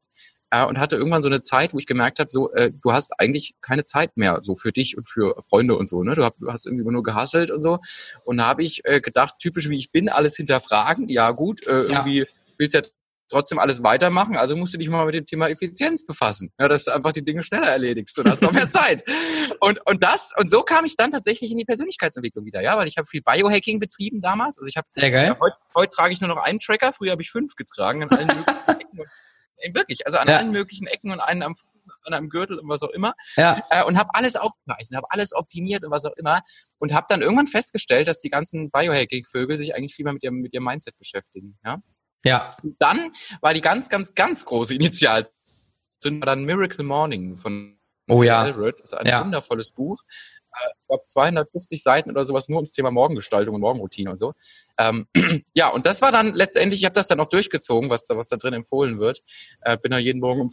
[0.52, 3.18] äh, und hatte irgendwann so eine Zeit, wo ich gemerkt habe, so äh, du hast
[3.18, 6.02] eigentlich keine Zeit mehr so für dich und für Freunde und so.
[6.02, 6.14] Ne?
[6.14, 7.78] Du, hab, du hast irgendwie nur gehasselt und so.
[8.24, 11.08] Und da habe ich äh, gedacht, typisch wie ich bin, alles hinterfragen.
[11.08, 12.24] Ja gut, äh, irgendwie ja.
[12.58, 12.82] willst ja
[13.30, 16.84] trotzdem alles weitermachen, also musst du dich mal mit dem Thema Effizienz befassen, ja, dass
[16.84, 19.02] du einfach die Dinge schneller erledigst und hast noch mehr Zeit.
[19.58, 22.88] Und, und das, und so kam ich dann tatsächlich in die Persönlichkeitsentwicklung wieder, ja, weil
[22.88, 24.58] ich habe viel Biohacking betrieben damals.
[24.58, 24.86] Also ich habe
[25.40, 28.28] heute, heute trage ich nur noch einen Tracker, früher habe ich fünf getragen an allen
[29.72, 30.38] wirklich, also an ja.
[30.38, 31.68] allen möglichen Ecken und einen am Fuß,
[32.04, 33.14] an einem Gürtel und was auch immer.
[33.36, 33.60] Ja.
[33.70, 36.40] Äh, und habe alles aufgezeichnet, habe alles optimiert und was auch immer.
[36.78, 40.36] Und habe dann irgendwann festgestellt, dass die ganzen Biohacking-Vögel sich eigentlich viel mehr mit ihrem,
[40.40, 41.58] mit ihrem Mindset beschäftigen.
[41.64, 41.78] Ja.
[42.24, 42.54] Ja.
[42.62, 45.28] Und dann war die ganz, ganz, ganz große Initial
[46.04, 48.40] dann Miracle Morning von Oh ja.
[48.40, 48.80] Alred.
[48.80, 49.24] Das ist ein ja.
[49.24, 50.02] wundervolles Buch.
[50.52, 54.34] Ich glaube 250 Seiten oder sowas nur ums Thema Morgengestaltung und Morgenroutine und so.
[54.78, 55.06] Ähm,
[55.54, 58.28] ja, und das war dann letztendlich, ich habe das dann auch durchgezogen, was da, was
[58.28, 59.22] da drin empfohlen wird.
[59.62, 60.48] Äh, bin da jeden Morgen um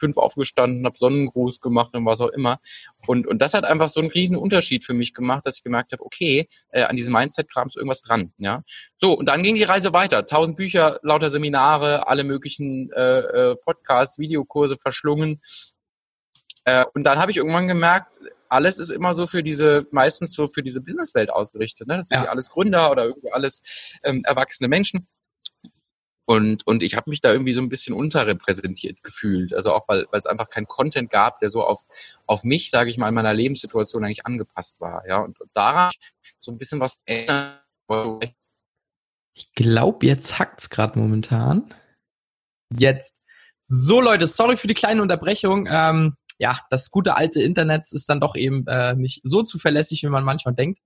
[0.00, 2.58] fünf aufgestanden, habe Sonnengruß gemacht und was auch immer.
[3.06, 5.92] Und, und das hat einfach so einen riesen Unterschied für mich gemacht, dass ich gemerkt
[5.92, 8.32] habe, okay, äh, an diesem Mindset-Kram ist irgendwas dran.
[8.38, 8.62] Ja,
[8.96, 10.26] So, und dann ging die Reise weiter.
[10.26, 15.40] Tausend Bücher, lauter Seminare, alle möglichen äh, äh, Podcasts, Videokurse verschlungen.
[16.64, 18.18] Äh, und dann habe ich irgendwann gemerkt,
[18.50, 21.86] alles ist immer so für diese, meistens so für diese Businesswelt ausgerichtet.
[21.86, 21.96] Ne?
[21.96, 22.28] Das sind ja.
[22.28, 25.06] alles Gründer oder irgendwie alles ähm, erwachsene Menschen.
[26.26, 29.54] Und, und ich habe mich da irgendwie so ein bisschen unterrepräsentiert gefühlt.
[29.54, 31.86] Also auch, weil es einfach keinen Content gab, der so auf,
[32.26, 35.02] auf mich, sage ich mal, in meiner Lebenssituation eigentlich angepasst war.
[35.08, 35.90] Ja, und, und daran
[36.38, 37.58] so ein bisschen was ändern.
[39.34, 41.74] Ich glaube, jetzt hackt's gerade momentan.
[42.72, 43.20] Jetzt.
[43.64, 45.68] So, Leute, sorry für die kleine Unterbrechung.
[45.70, 50.08] Ähm, ja, das gute alte Internet ist dann doch eben äh, nicht so zuverlässig, wie
[50.08, 50.80] man manchmal denkt.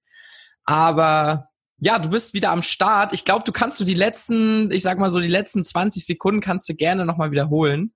[0.64, 3.12] Aber ja, du bist wieder am Start.
[3.12, 6.40] Ich glaube, du kannst du die letzten, ich sag mal so, die letzten 20 Sekunden
[6.40, 7.94] kannst du gerne nochmal wiederholen.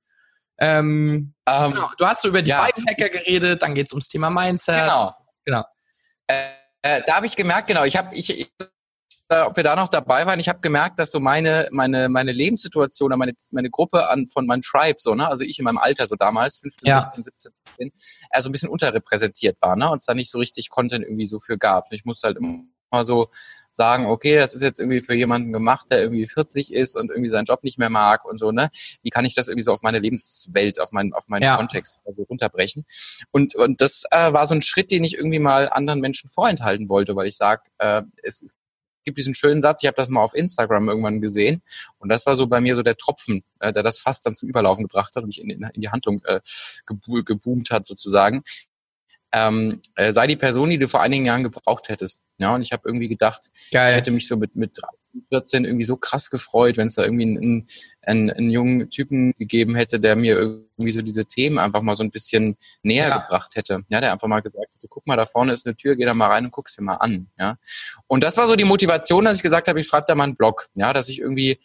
[0.60, 2.64] Ähm, um, ähm, genau, du hast so über die ja.
[2.64, 4.78] Biohacker geredet, dann geht's ums Thema Mindset.
[4.78, 5.12] Genau.
[5.44, 5.64] genau.
[6.28, 6.50] Äh,
[6.82, 8.52] äh, da habe ich gemerkt, genau, ich habe ich, ich
[9.28, 10.40] ob wir da noch dabei waren.
[10.40, 14.62] Ich habe gemerkt, dass so meine meine meine Lebenssituation, meine meine Gruppe an von meinem
[14.62, 17.02] Tribe so, ne, also ich in meinem Alter so damals 15, ja.
[17.02, 17.92] 16, 17, bin,
[18.30, 19.90] er so ein bisschen unterrepräsentiert war, ne?
[19.90, 21.92] Und es da nicht so richtig Content irgendwie so für gab.
[21.92, 23.28] Ich musste halt immer so
[23.72, 27.30] sagen, okay, das ist jetzt irgendwie für jemanden gemacht, der irgendwie 40 ist und irgendwie
[27.30, 28.70] seinen Job nicht mehr mag und so, ne?
[29.02, 31.56] Wie kann ich das irgendwie so auf meine Lebenswelt, auf meinen, auf meinen ja.
[31.56, 32.84] Kontext also runterbrechen?
[33.30, 36.88] Und, und das äh, war so ein Schritt, den ich irgendwie mal anderen Menschen vorenthalten
[36.88, 38.56] wollte, weil ich sage, äh, es, es
[39.08, 41.62] gibt diesen schönen Satz, ich habe das mal auf Instagram irgendwann gesehen
[41.98, 44.48] und das war so bei mir so der Tropfen, äh, der das fast dann zum
[44.48, 46.40] Überlaufen gebracht hat und mich in, in die Handlung äh,
[46.86, 48.42] geboomt hat sozusagen
[49.32, 52.22] ähm, äh, sei die Person, die du vor einigen Jahren gebraucht hättest.
[52.38, 53.90] Ja, und ich habe irgendwie gedacht, Geil.
[53.90, 54.78] ich hätte mich so mit, mit
[55.28, 57.68] 14 irgendwie so krass gefreut, wenn es da irgendwie einen,
[58.02, 62.02] einen, einen jungen Typen gegeben hätte, der mir irgendwie so diese Themen einfach mal so
[62.02, 63.18] ein bisschen näher ja.
[63.18, 63.84] gebracht hätte.
[63.90, 66.14] Ja, der einfach mal gesagt hätte, guck mal, da vorne ist eine Tür, geh da
[66.14, 67.28] mal rein und guck's dir mal an.
[67.38, 67.56] Ja.
[68.06, 70.36] Und das war so die Motivation, dass ich gesagt habe, ich schreibe da mal einen
[70.36, 70.68] Blog.
[70.76, 71.58] Ja, dass ich irgendwie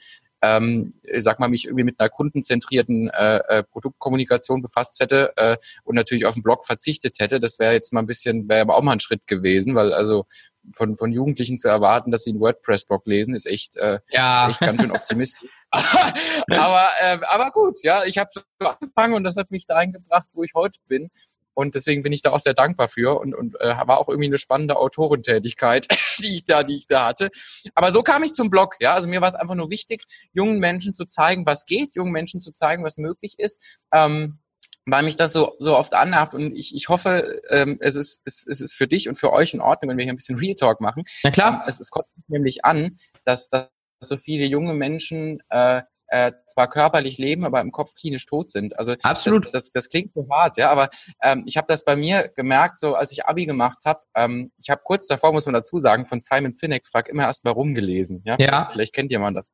[0.43, 5.95] ähm, sag mal, mich irgendwie mit einer kundenzentrierten äh, äh, Produktkommunikation befasst hätte äh, und
[5.95, 8.83] natürlich auf den Blog verzichtet hätte, das wäre jetzt mal ein bisschen, wäre aber auch
[8.83, 10.25] mal ein Schritt gewesen, weil also
[10.71, 14.45] von, von Jugendlichen zu erwarten, dass sie einen WordPress-Blog lesen, ist echt, äh, ja.
[14.45, 15.49] ist echt ganz schön optimistisch.
[15.71, 20.28] aber, äh, aber gut, ja, ich habe so angefangen und das hat mich dahin gebracht,
[20.34, 21.10] wo ich heute bin.
[21.56, 24.28] Und deswegen bin ich da auch sehr dankbar für und, und äh, war auch irgendwie
[24.28, 25.88] eine spannende Autorentätigkeit,
[26.19, 27.30] die ich da, die ich da hatte.
[27.76, 28.76] Aber so kam ich zum Blog.
[28.80, 32.12] Ja, also mir war es einfach nur wichtig, jungen Menschen zu zeigen, was geht, jungen
[32.12, 33.62] Menschen zu zeigen, was möglich ist.
[33.91, 34.39] Ähm,
[34.85, 38.45] weil mich das so, so oft annervt und ich, ich hoffe, ähm, es, ist, es,
[38.47, 40.55] es ist für dich und für euch in Ordnung, wenn wir hier ein bisschen Real
[40.55, 41.03] Talk machen.
[41.23, 41.53] Na klar.
[41.53, 43.69] Ähm, es, es kotzt nämlich an, dass, dass
[44.01, 48.77] so viele junge Menschen äh, äh, zwar körperlich leben, aber im Kopf klinisch tot sind.
[48.77, 49.45] Also Absolut.
[49.45, 50.89] Das, das, das klingt so hart, ja, aber
[51.21, 54.01] ähm, ich habe das bei mir gemerkt, so als ich Abi gemacht habe.
[54.15, 57.43] Ähm, ich habe kurz davor, muss man dazu sagen, von Simon Sinek, frag immer erst
[57.45, 58.21] warum gelesen.
[58.25, 58.47] Ja, ja.
[58.47, 59.47] Vielleicht, vielleicht kennt jemand das.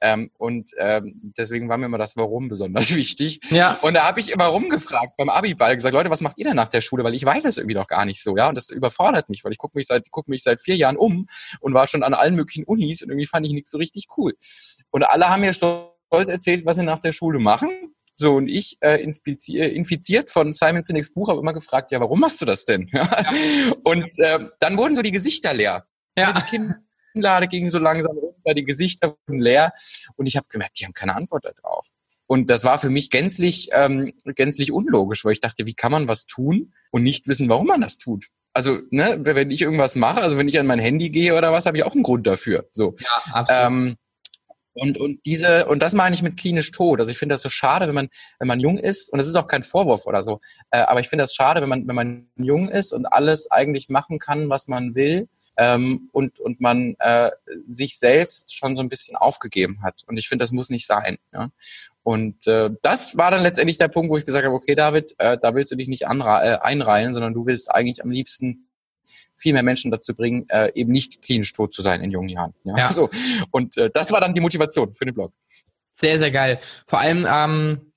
[0.00, 3.40] Ähm, und ähm, deswegen war mir immer das Warum besonders wichtig.
[3.50, 3.78] Ja.
[3.82, 6.68] Und da habe ich immer rumgefragt beim Abi-Ball, gesagt, Leute, was macht ihr denn nach
[6.68, 7.04] der Schule?
[7.04, 8.48] Weil ich weiß es irgendwie noch gar nicht so, ja.
[8.48, 11.26] Und das überfordert mich, weil ich gucke mich seit guck mich seit vier Jahren um
[11.60, 14.32] und war schon an allen möglichen Unis und irgendwie fand ich nichts so richtig cool.
[14.90, 17.94] Und alle haben mir stolz stolz erzählt, was sie nach der Schule machen.
[18.16, 22.40] So, und ich, äh, infiziert von Simon Sinek's Buch, habe immer gefragt, ja, warum machst
[22.40, 22.90] du das denn?
[22.92, 23.06] Ja.
[23.84, 25.86] Und äh, dann wurden so die Gesichter leer.
[26.16, 26.32] Ja.
[26.32, 26.72] Die
[27.14, 29.72] Kinnlade ging so langsam runter, die Gesichter wurden leer.
[30.16, 31.88] Und ich habe gemerkt, die haben keine Antwort darauf.
[32.26, 36.08] Und das war für mich gänzlich, ähm, gänzlich unlogisch, weil ich dachte, wie kann man
[36.08, 38.26] was tun und nicht wissen, warum man das tut?
[38.52, 41.66] Also, ne, wenn ich irgendwas mache, also wenn ich an mein Handy gehe oder was,
[41.66, 42.68] habe ich auch einen Grund dafür.
[42.72, 42.96] So.
[42.98, 43.66] Ja, absolut.
[43.66, 43.96] Ähm,
[44.80, 46.98] und, und diese, und das meine ich mit klinisch tot.
[46.98, 49.36] Also ich finde das so schade, wenn man, wenn man jung ist, und das ist
[49.36, 52.28] auch kein Vorwurf oder so, äh, aber ich finde das schade, wenn man, wenn man
[52.36, 57.30] jung ist und alles eigentlich machen kann, was man will, ähm, und, und man äh,
[57.66, 60.02] sich selbst schon so ein bisschen aufgegeben hat.
[60.06, 61.18] Und ich finde, das muss nicht sein.
[61.32, 61.50] Ja?
[62.04, 65.36] Und äh, das war dann letztendlich der Punkt, wo ich gesagt habe, okay, David, äh,
[65.36, 68.67] da willst du dich nicht äh, einreihen, sondern du willst eigentlich am liebsten
[69.38, 72.54] viel mehr Menschen dazu bringen, äh, eben nicht klinisch tot zu sein in jungen Jahren.
[72.64, 72.90] Ja, ja.
[72.98, 73.08] So.
[73.50, 75.32] Und äh, das war dann die Motivation für den Blog.
[75.92, 76.60] Sehr, sehr geil.
[76.86, 77.87] Vor allem, ähm,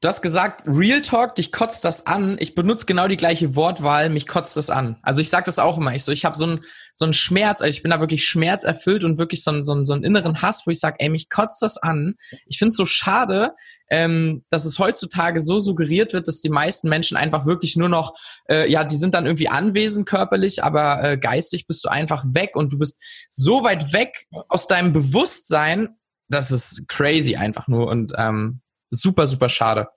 [0.00, 2.36] du hast gesagt, Real Talk, dich kotzt das an.
[2.40, 4.96] Ich benutze genau die gleiche Wortwahl, mich kotzt das an.
[5.02, 5.94] Also ich sage das auch immer.
[5.94, 9.04] Ich so, ich habe so einen so einen Schmerz, also ich bin da wirklich schmerzerfüllt
[9.04, 11.30] und wirklich so einen, so einen, so einen inneren Hass, wo ich sage, ey, mich
[11.30, 12.14] kotzt das an.
[12.46, 13.54] Ich finde es so schade,
[13.90, 18.14] ähm, dass es heutzutage so suggeriert wird, dass die meisten Menschen einfach wirklich nur noch,
[18.48, 22.50] äh, ja, die sind dann irgendwie anwesend körperlich, aber äh, geistig bist du einfach weg
[22.54, 25.96] und du bist so weit weg aus deinem Bewusstsein,
[26.28, 29.88] das ist crazy einfach nur und ähm, super, super schade.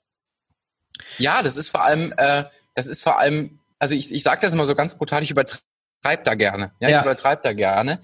[1.17, 4.53] Ja, das ist vor allem, äh, das ist vor allem, also ich, ich sage das
[4.53, 6.73] immer so ganz brutal, ich übertreibe da gerne.
[6.79, 6.99] Ja, ja.
[6.99, 7.99] ich übertreibe da gerne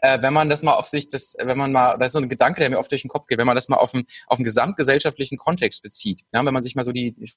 [0.00, 2.28] äh, wenn man das mal auf sich, das, wenn man mal, das ist so ein
[2.28, 4.38] Gedanke, der mir oft durch den Kopf geht, wenn man das mal auf den, auf
[4.38, 6.22] den gesamtgesellschaftlichen Kontext bezieht.
[6.32, 7.36] Ja, wenn man sich mal so die, ich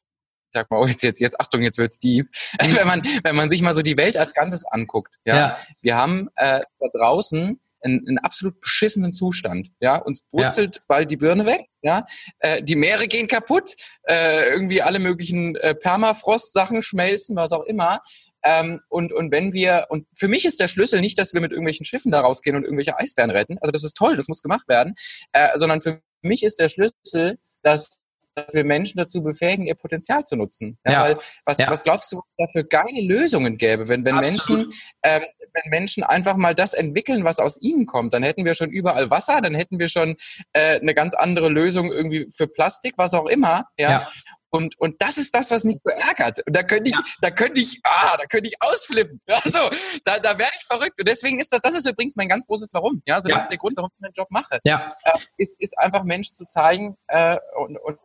[0.51, 2.27] sag mal, oh, jetzt, jetzt, jetzt, Achtung, jetzt wird's deep.
[2.59, 5.57] wenn man, wenn man sich mal so die Welt als Ganzes anguckt, ja, ja.
[5.81, 9.69] wir haben äh, da draußen einen, einen absolut beschissenen Zustand.
[9.79, 10.81] Ja, uns brutzelt ja.
[10.87, 11.67] bald die Birne weg.
[11.81, 12.05] Ja,
[12.39, 13.75] äh, die Meere gehen kaputt.
[14.03, 18.01] Äh, irgendwie alle möglichen äh, Permafrost-Sachen schmelzen, was auch immer.
[18.43, 21.51] Ähm, und, und wenn wir, und für mich ist der Schlüssel nicht, dass wir mit
[21.51, 23.57] irgendwelchen Schiffen da rausgehen und irgendwelche Eisbären retten.
[23.61, 24.93] Also das ist toll, das muss gemacht werden.
[25.33, 28.03] Äh, sondern für mich ist der Schlüssel, dass
[28.37, 30.77] dass wir Menschen dazu befähigen, ihr Potenzial zu nutzen.
[30.85, 31.03] Ja, ja.
[31.03, 31.69] Weil was, ja.
[31.69, 34.69] was glaubst du, was da für geile Lösungen gäbe, wenn, wenn Menschen,
[35.03, 35.23] ähm,
[35.63, 39.09] wenn Menschen einfach mal das entwickeln, was aus ihnen kommt, dann hätten wir schon überall
[39.09, 40.15] Wasser, dann hätten wir schon
[40.53, 43.65] äh, eine ganz andere Lösung irgendwie für Plastik, was auch immer.
[43.77, 43.91] Ja.
[43.91, 44.07] ja.
[44.49, 46.39] Und, und das ist das, was mich so ärgert.
[46.47, 47.03] Und da könnte ich, ja.
[47.21, 49.21] da könnte ich, ah, da könnte ich ausflippen.
[49.27, 49.59] Also,
[50.03, 50.99] da, da werde ich verrückt.
[50.99, 53.01] Und deswegen ist das, das ist übrigens mein ganz großes Warum.
[53.05, 53.35] Ja, also ja.
[53.35, 54.59] das ist der Grund, warum ich meinen Job mache.
[54.63, 54.93] Ja.
[55.03, 57.99] Äh, ist, ist einfach Menschen zu zeigen äh, und, und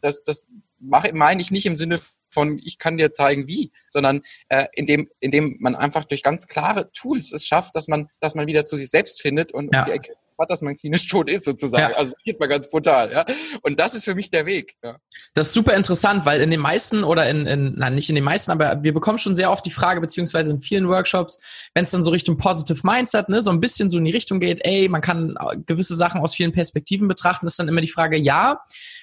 [0.00, 1.98] das, das mache, meine ich nicht im Sinne
[2.30, 6.90] von, ich kann dir zeigen, wie, sondern äh, indem, indem man einfach durch ganz klare
[6.92, 9.84] Tools es schafft, dass man, dass man wieder zu sich selbst findet und Ja.
[9.84, 11.92] die Erkenntnis hat, dass man klinisch tot ist, sozusagen.
[11.92, 11.96] Ja.
[11.96, 13.24] Also jetzt mal ganz brutal, ja.
[13.62, 14.74] Und das ist für mich der Weg.
[14.82, 14.98] Ja.
[15.34, 18.24] Das ist super interessant, weil in den meisten oder in, in nein, nicht in den
[18.24, 21.38] meisten, aber wir bekommen schon sehr oft die Frage, beziehungsweise in vielen Workshops,
[21.74, 24.40] wenn es dann so Richtung Positive Mindset, ne, so ein bisschen so in die Richtung
[24.40, 25.34] geht, ey, man kann
[25.66, 28.60] gewisse Sachen aus vielen Perspektiven betrachten, ist dann immer die Frage, ja,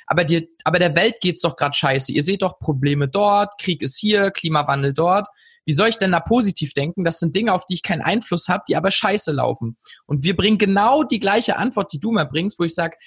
[0.08, 2.12] aber dir, aber der Welt geht's doch gerade scheiße.
[2.12, 5.28] Ihr seht doch Probleme dort, Krieg ist hier, Klimawandel dort.
[5.65, 7.04] Wie soll ich denn da positiv denken?
[7.04, 9.78] Das sind Dinge, auf die ich keinen Einfluss habe, die aber scheiße laufen.
[10.06, 12.97] Und wir bringen genau die gleiche Antwort, die du mir bringst, wo ich sage,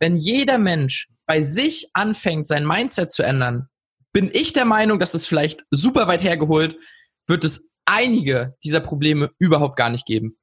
[0.00, 3.68] wenn jeder Mensch bei sich anfängt, sein Mindset zu ändern,
[4.12, 6.76] bin ich der Meinung, dass es vielleicht super weit hergeholt,
[7.26, 10.38] wird es einige dieser Probleme überhaupt gar nicht geben.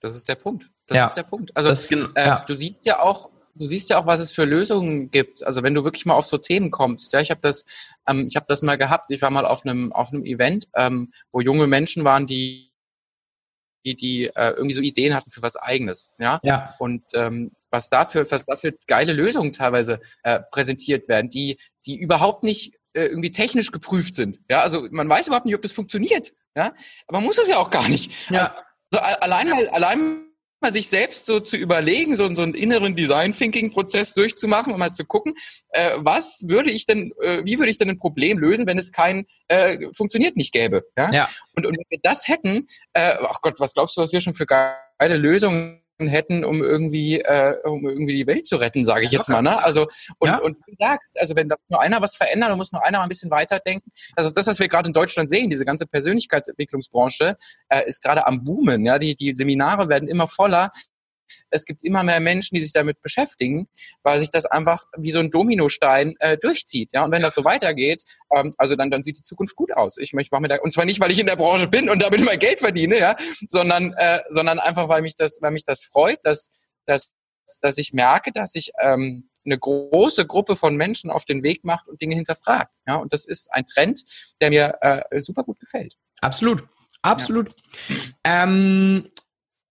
[0.00, 0.70] Das ist der Punkt.
[0.86, 1.04] Das Ja.
[1.06, 1.56] ist der Punkt.
[1.56, 2.44] Also Das, gen- äh, ja.
[2.46, 5.42] du siehst ja auch, du siehst ja auch, was es für Lösungen gibt.
[5.44, 7.64] Also wenn du wirklich mal auf so Themen kommst, ja, ich habe das,
[8.08, 9.10] ähm, ich habe das mal gehabt.
[9.10, 12.68] Ich war mal auf einem auf einem Event, ähm, wo junge Menschen waren, die
[13.86, 16.40] die, die äh, irgendwie so Ideen hatten für was Eigenes, ja.
[16.42, 21.98] ja, Und ähm, was dafür, was dafür geile Lösungen teilweise äh, präsentiert werden, die, die
[21.98, 24.40] überhaupt nicht äh, irgendwie technisch geprüft sind.
[24.50, 26.32] Ja, also man weiß überhaupt nicht, ob das funktioniert.
[26.56, 26.72] Ja,
[27.06, 28.10] aber man muss es ja auch gar nicht.
[28.30, 28.54] Ja.
[28.92, 30.27] Also a- allein mal, allein
[30.60, 35.04] mal sich selbst so zu überlegen, so, so einen inneren Design-Thinking-Prozess durchzumachen und mal zu
[35.04, 35.34] gucken,
[35.70, 38.92] äh, was würde ich denn, äh, wie würde ich denn ein Problem lösen, wenn es
[38.92, 40.82] kein äh, funktioniert nicht gäbe.
[40.96, 41.12] Ja?
[41.12, 41.28] Ja.
[41.54, 44.34] Und, und wenn wir das hätten, äh, ach Gott, was glaubst du, was wir schon
[44.34, 49.10] für geile Lösungen hätten, um irgendwie, äh, um irgendwie die Welt zu retten, sage ich
[49.10, 49.42] jetzt mal.
[49.42, 49.60] Ne?
[49.64, 49.86] Also
[50.18, 50.40] und, Ja.
[50.40, 52.98] und wie du sagst, also wenn da nur einer was verändern, dann muss nur einer
[52.98, 53.90] mal ein bisschen weiterdenken.
[54.14, 55.50] Das ist das, was wir gerade in Deutschland sehen.
[55.50, 57.34] Diese ganze Persönlichkeitsentwicklungsbranche
[57.68, 58.86] äh, ist gerade am Boomen.
[58.86, 60.70] Ja, die die Seminare werden immer voller.
[61.50, 63.66] Es gibt immer mehr Menschen, die sich damit beschäftigen,
[64.02, 66.92] weil sich das einfach wie so ein Dominostein äh, durchzieht.
[66.92, 69.96] Ja, und wenn das so weitergeht, ähm, also dann dann sieht die Zukunft gut aus.
[69.98, 72.24] Ich möchte mir da und zwar nicht, weil ich in der Branche bin und damit
[72.24, 76.18] mein Geld verdiene, ja, sondern äh, sondern einfach, weil mich das, weil mich das freut,
[76.22, 76.50] dass
[76.86, 77.14] dass
[77.62, 81.88] dass ich merke, dass ich ähm, eine große Gruppe von Menschen auf den Weg macht
[81.88, 82.76] und Dinge hinterfragt.
[82.86, 84.02] Ja, und das ist ein Trend,
[84.40, 85.96] der mir äh, super gut gefällt.
[86.20, 86.64] absolut.
[87.02, 87.54] Absolut.
[88.24, 89.04] Ähm,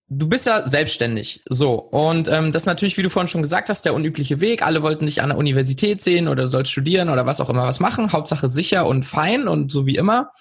[0.10, 1.42] du bist ja selbstständig.
[1.50, 1.76] So.
[1.76, 4.66] Und ähm, das ist natürlich, wie du vorhin schon gesagt hast, der unübliche Weg.
[4.66, 7.66] Alle wollten dich an der Universität sehen oder du sollst studieren oder was auch immer
[7.66, 8.12] was machen.
[8.12, 10.32] Hauptsache sicher und fein und so wie immer.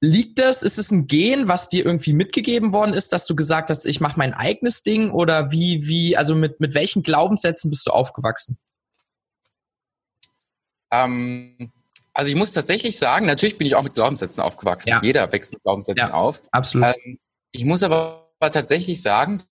[0.00, 3.70] Liegt das, ist es ein Gen, was dir irgendwie mitgegeben worden ist, dass du gesagt
[3.70, 7.86] hast, ich mache mein eigenes Ding oder wie, wie, also mit, mit welchen Glaubenssätzen bist
[7.86, 8.58] du aufgewachsen?
[10.92, 11.72] Ähm,
[12.12, 14.90] also ich muss tatsächlich sagen, natürlich bin ich auch mit Glaubenssätzen aufgewachsen.
[14.90, 15.00] Ja.
[15.02, 16.14] Jeder wächst mit Glaubenssätzen Ja.
[16.14, 16.42] auf.
[16.52, 16.94] Absolut.
[17.04, 17.18] Ähm,
[17.54, 19.42] ich muss aber tatsächlich sagen,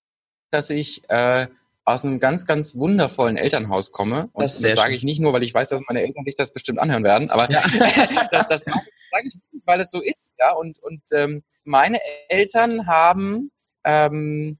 [0.50, 1.48] dass ich äh,
[1.84, 4.28] aus einem ganz, ganz wundervollen Elternhaus komme.
[4.32, 6.52] Und Das das, sage ich nicht nur, weil ich weiß, dass meine Eltern sich das
[6.52, 7.62] bestimmt anhören werden, aber Ja.
[8.30, 8.84] das, das sage
[9.24, 10.34] ich nicht, weil es so ist.
[10.38, 13.50] Ja, und, und ähm, meine Eltern haben,
[13.84, 14.58] ähm,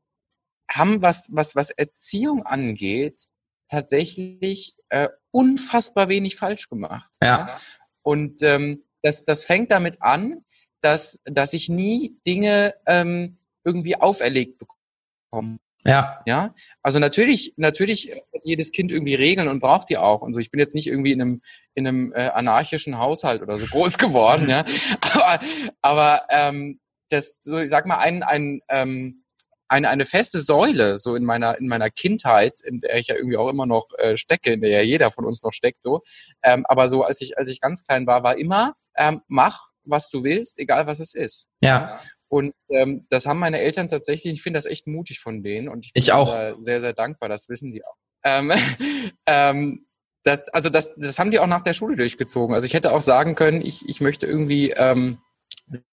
[0.71, 3.27] haben was, was, was Erziehung angeht,
[3.69, 7.13] tatsächlich äh, unfassbar wenig falsch gemacht.
[7.23, 7.59] Ja.
[8.03, 10.45] Und ähm, das, das fängt damit an,
[10.85, 15.59] dass, dass ich nie Dinge ähm, irgendwie auferlegt bekomme.
[15.87, 16.23] Ja.
[16.27, 20.41] Ja, also natürlich, natürlich hat jedes Kind irgendwie Regeln und braucht die auch und so.
[20.41, 21.43] Ich bin jetzt nicht irgendwie in einem
[21.75, 24.65] in einem äh, anarchischen Haushalt oder so groß geworden, ja.
[25.01, 25.39] Aber,
[25.83, 29.25] aber ähm, das, so ich sag mal, ein ein ähm,
[29.69, 33.37] eine eine feste Säule so in meiner in meiner Kindheit, in der ich ja irgendwie
[33.37, 36.03] auch immer noch äh, stecke, in der ja jeder von uns noch steckt, so.
[36.43, 40.09] Ähm, aber so als ich als ich ganz klein war, war immer ähm, mach was
[40.09, 41.49] du willst, egal was es ist.
[41.61, 42.01] Ja.
[42.29, 45.85] Und ähm, das haben meine Eltern tatsächlich, ich finde das echt mutig von denen und
[45.85, 46.35] ich bin Ich auch.
[46.59, 47.97] sehr, sehr dankbar, das wissen die auch.
[48.25, 48.51] Ähm,
[49.27, 49.87] ähm,
[50.25, 52.55] das, also das, das haben die auch nach der Schule durchgezogen.
[52.55, 55.19] Also ich hätte auch sagen können, ich, ich möchte irgendwie, ähm,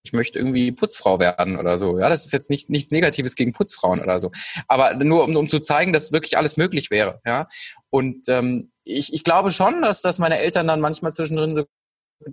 [0.04, 2.00] ich möchte irgendwie Putzfrau werden oder so.
[2.00, 4.32] Ja, das ist jetzt nicht nichts Negatives gegen Putzfrauen oder so.
[4.68, 7.20] Aber nur um, um zu zeigen, dass wirklich alles möglich wäre.
[7.26, 7.48] Ja.
[7.90, 11.66] Und ähm, ich, ich glaube schon, dass, dass meine Eltern dann manchmal zwischendrin so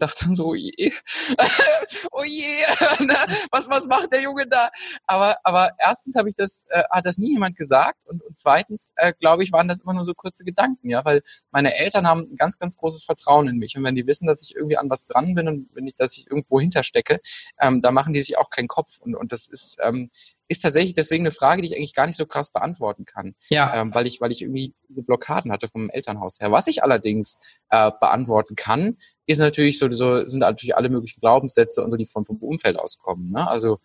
[0.00, 0.72] haben, so, oh je,
[2.12, 2.62] oh je,
[3.04, 3.14] ne?
[3.50, 4.68] was, was macht der Junge da?
[5.06, 8.88] Aber, aber erstens habe ich das, äh, hat das nie jemand gesagt und, und zweitens,
[8.96, 12.20] äh, glaube ich, waren das immer nur so kurze Gedanken, ja, weil meine Eltern haben
[12.20, 14.90] ein ganz, ganz großes Vertrauen in mich und wenn die wissen, dass ich irgendwie an
[14.90, 17.20] was dran bin und wenn ich, dass ich irgendwo hinterstecke,
[17.60, 20.08] ähm, da machen die sich auch keinen Kopf und, und das ist, ähm,
[20.48, 23.74] ist tatsächlich deswegen eine Frage, die ich eigentlich gar nicht so krass beantworten kann Ja.
[23.74, 26.50] ähm, weil ich, weil ich irgendwie Blockaden hatte vom Elternhaus her.
[26.50, 27.38] Was ich allerdings
[27.70, 32.06] äh, beantworten kann, ist natürlich so, so sind natürlich alle möglichen Glaubenssätze und so, die
[32.06, 33.26] vom, vom Umfeld auskommen.
[33.26, 33.48] Ne?
[33.48, 33.78] Also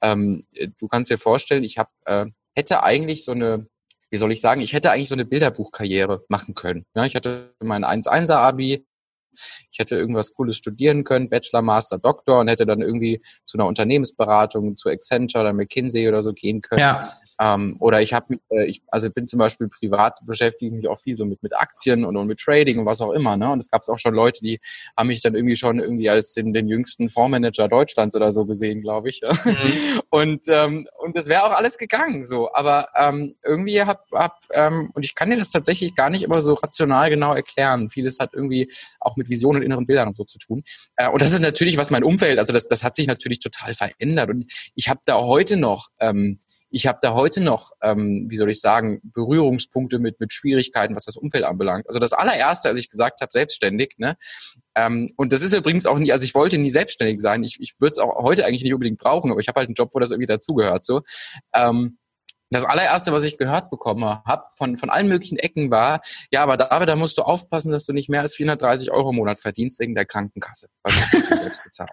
[0.00, 0.44] ähm,
[0.78, 3.68] du kannst dir vorstellen, ich habe äh, hätte eigentlich so eine
[4.10, 6.86] wie soll ich sagen, ich hätte eigentlich so eine Bilderbuchkarriere machen können.
[6.94, 8.86] Ja, ich hatte mein 1-1er-Abi,
[9.70, 13.66] ich hätte irgendwas Cooles studieren können, Bachelor, Master, Doktor und hätte dann irgendwie zu einer
[13.66, 16.80] Unternehmensberatung, zu Accenture oder McKinsey oder so gehen können.
[16.80, 17.08] Ja.
[17.40, 21.16] Ähm, oder ich habe, äh, ich, also bin zum Beispiel privat beschäftige mich auch viel
[21.16, 23.36] so mit mit Aktien und, und mit Trading und was auch immer.
[23.36, 23.50] Ne?
[23.50, 24.58] Und es gab auch schon Leute, die
[24.96, 28.82] haben mich dann irgendwie schon irgendwie als den, den jüngsten Fondsmanager Deutschlands oder so gesehen,
[28.82, 29.20] glaube ich.
[29.20, 29.32] Ja?
[29.32, 30.00] Mhm.
[30.10, 32.50] Und ähm, und das wäre auch alles gegangen so.
[32.52, 36.40] Aber ähm, irgendwie hab, hab ähm, und ich kann dir das tatsächlich gar nicht immer
[36.40, 37.88] so rational genau erklären.
[37.88, 40.62] Vieles hat irgendwie auch mit Visionen und inneren Bildern und so zu tun.
[40.96, 43.74] Äh, und das ist natürlich, was mein Umfeld, also das, das hat sich natürlich total
[43.74, 44.30] verändert.
[44.30, 46.38] Und ich habe da heute noch, ähm,
[46.70, 51.04] ich habe da heute noch, ähm, wie soll ich sagen, Berührungspunkte mit, mit Schwierigkeiten, was
[51.04, 51.86] das Umfeld anbelangt.
[51.88, 54.16] Also das allererste, als ich gesagt habe, selbstständig, ne?
[54.74, 57.42] Ähm, und das ist übrigens auch nie, also ich wollte nie selbstständig sein.
[57.42, 59.74] Ich, ich würde es auch heute eigentlich nicht unbedingt brauchen, aber ich habe halt einen
[59.74, 60.84] Job, wo das irgendwie dazugehört.
[60.84, 61.02] So.
[61.54, 61.98] Ähm,
[62.50, 66.56] das allererste, was ich gehört bekommen habe von, von allen möglichen Ecken war, ja, aber
[66.56, 69.80] David, da musst du aufpassen, dass du nicht mehr als 430 Euro im Monat verdienst
[69.80, 71.90] wegen der Krankenkasse, weil du selbst bezahlt.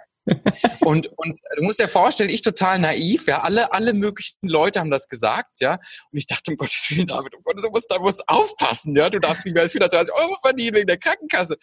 [0.82, 4.90] Und, und du musst dir vorstellen, ich total naiv, ja, alle, alle möglichen Leute haben
[4.90, 7.92] das gesagt, ja, und ich dachte, um Gottes Willen, David, um Gottes Willen, du musst,
[7.92, 11.58] da musst aufpassen, ja, du darfst nicht mehr als 430 Euro verdienen wegen der Krankenkasse.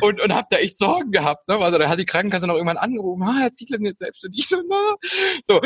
[0.00, 2.78] Und, und hab da echt Sorgen gehabt, ne, also da hat die Krankenkasse noch irgendwann
[2.78, 4.46] angerufen, ah, Herr Ziegler sind jetzt selbstständig,
[5.44, 5.60] so,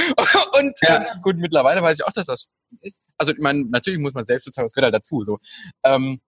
[0.59, 0.97] und ja.
[0.97, 2.49] äh, gut, mittlerweile weiß ich auch, dass das
[2.81, 3.01] ist.
[3.19, 5.39] Also, ich meine, natürlich muss man selbst bezahlen, das gehört halt dazu, so.
[5.85, 6.21] Ähm,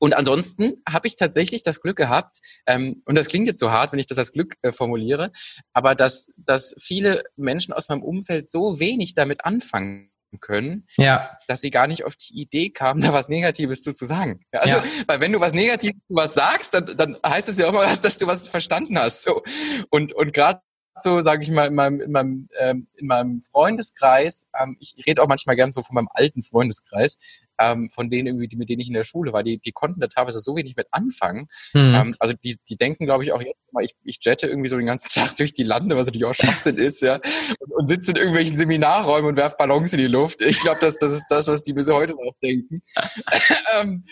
[0.00, 3.92] und ansonsten habe ich tatsächlich das Glück gehabt, ähm, und das klingt jetzt so hart,
[3.92, 5.30] wenn ich das als Glück äh, formuliere,
[5.74, 10.10] aber dass, dass viele Menschen aus meinem Umfeld so wenig damit anfangen
[10.40, 11.28] können, ja.
[11.48, 14.40] dass sie gar nicht auf die Idee kamen, da was Negatives zu, zu sagen.
[14.52, 14.84] Also, ja.
[15.06, 18.18] weil wenn du was Negatives was sagst, dann, dann heißt es ja auch mal, dass
[18.18, 19.24] du was verstanden hast.
[19.24, 19.42] So.
[19.90, 20.60] Und, und gerade
[20.96, 25.22] so, sage ich mal, in meinem, in meinem, ähm, in meinem Freundeskreis, ähm, ich rede
[25.22, 27.16] auch manchmal gern so von meinem alten Freundeskreis,
[27.60, 30.00] ähm, von denen irgendwie, die, mit denen ich in der Schule war, die, die konnten
[30.00, 31.46] da teilweise so wenig mit anfangen.
[31.74, 31.94] Mhm.
[31.94, 34.76] Ähm, also die, die denken, glaube ich, auch jetzt mal, ich, ich jette irgendwie so
[34.76, 37.20] den ganzen Tag durch die Lande, was natürlich auch Schwachsinn ist, ja,
[37.60, 40.40] und, und sitze in irgendwelchen Seminarräumen und werf Ballons in die Luft.
[40.40, 42.82] Ich glaube, das, das ist das, was die bis heute noch denken.
[43.80, 44.04] ähm,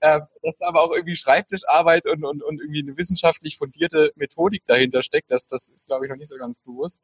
[0.00, 5.02] äh, dass aber auch irgendwie Schreibtischarbeit und, und, und irgendwie eine wissenschaftlich fundierte Methodik dahinter
[5.02, 7.02] steckt, das, das ist, glaube ich, noch nicht so ganz bewusst.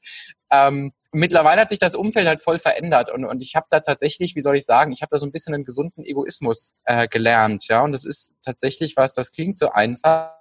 [0.51, 4.35] Ähm, mittlerweile hat sich das Umfeld halt voll verändert und, und ich habe da tatsächlich,
[4.35, 7.69] wie soll ich sagen, ich habe da so ein bisschen einen gesunden Egoismus äh, gelernt,
[7.69, 10.33] ja, und das ist tatsächlich was, das klingt so einfach,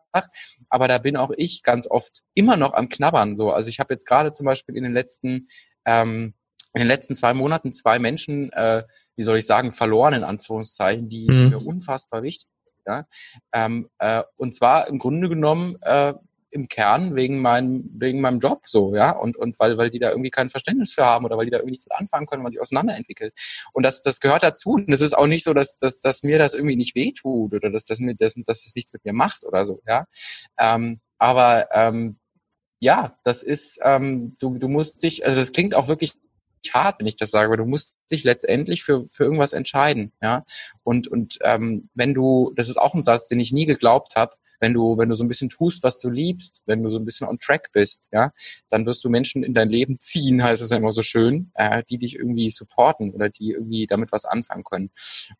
[0.69, 3.51] aber da bin auch ich ganz oft immer noch am Knabbern so.
[3.51, 5.47] Also ich habe jetzt gerade zum Beispiel in den letzten
[5.85, 6.33] ähm,
[6.73, 8.83] in den letzten zwei Monaten zwei Menschen, äh,
[9.15, 11.49] wie soll ich sagen, verloren in Anführungszeichen, die mhm.
[11.49, 12.83] mir unfassbar wichtig sind.
[12.87, 13.05] Ja?
[13.53, 16.13] Ähm, äh, und zwar im Grunde genommen äh,
[16.51, 20.09] im Kern wegen meinem, wegen meinem Job so, ja, und, und weil, weil die da
[20.11, 22.51] irgendwie kein Verständnis für haben oder weil die da irgendwie nichts mit anfangen können, weil
[22.51, 23.33] sich auseinanderentwickelt.
[23.73, 24.71] Und das, das gehört dazu.
[24.71, 27.71] Und es ist auch nicht so, dass, dass, dass mir das irgendwie nicht wehtut oder
[27.71, 30.05] dass, dass mir das, dass das nichts mit mir macht oder so, ja.
[30.59, 32.17] Ähm, aber ähm,
[32.79, 36.13] ja, das ist, ähm, du, du musst dich, also das klingt auch wirklich
[36.73, 40.43] hart, wenn ich das sage, aber du musst dich letztendlich für, für irgendwas entscheiden, ja.
[40.83, 44.35] Und, und ähm, wenn du, das ist auch ein Satz, den ich nie geglaubt habe,
[44.61, 47.05] wenn du, wenn du so ein bisschen tust, was du liebst, wenn du so ein
[47.05, 48.31] bisschen on track bist, ja,
[48.69, 51.83] dann wirst du Menschen in dein Leben ziehen, heißt es ja immer so schön, äh,
[51.89, 54.91] die dich irgendwie supporten oder die irgendwie damit was anfangen können.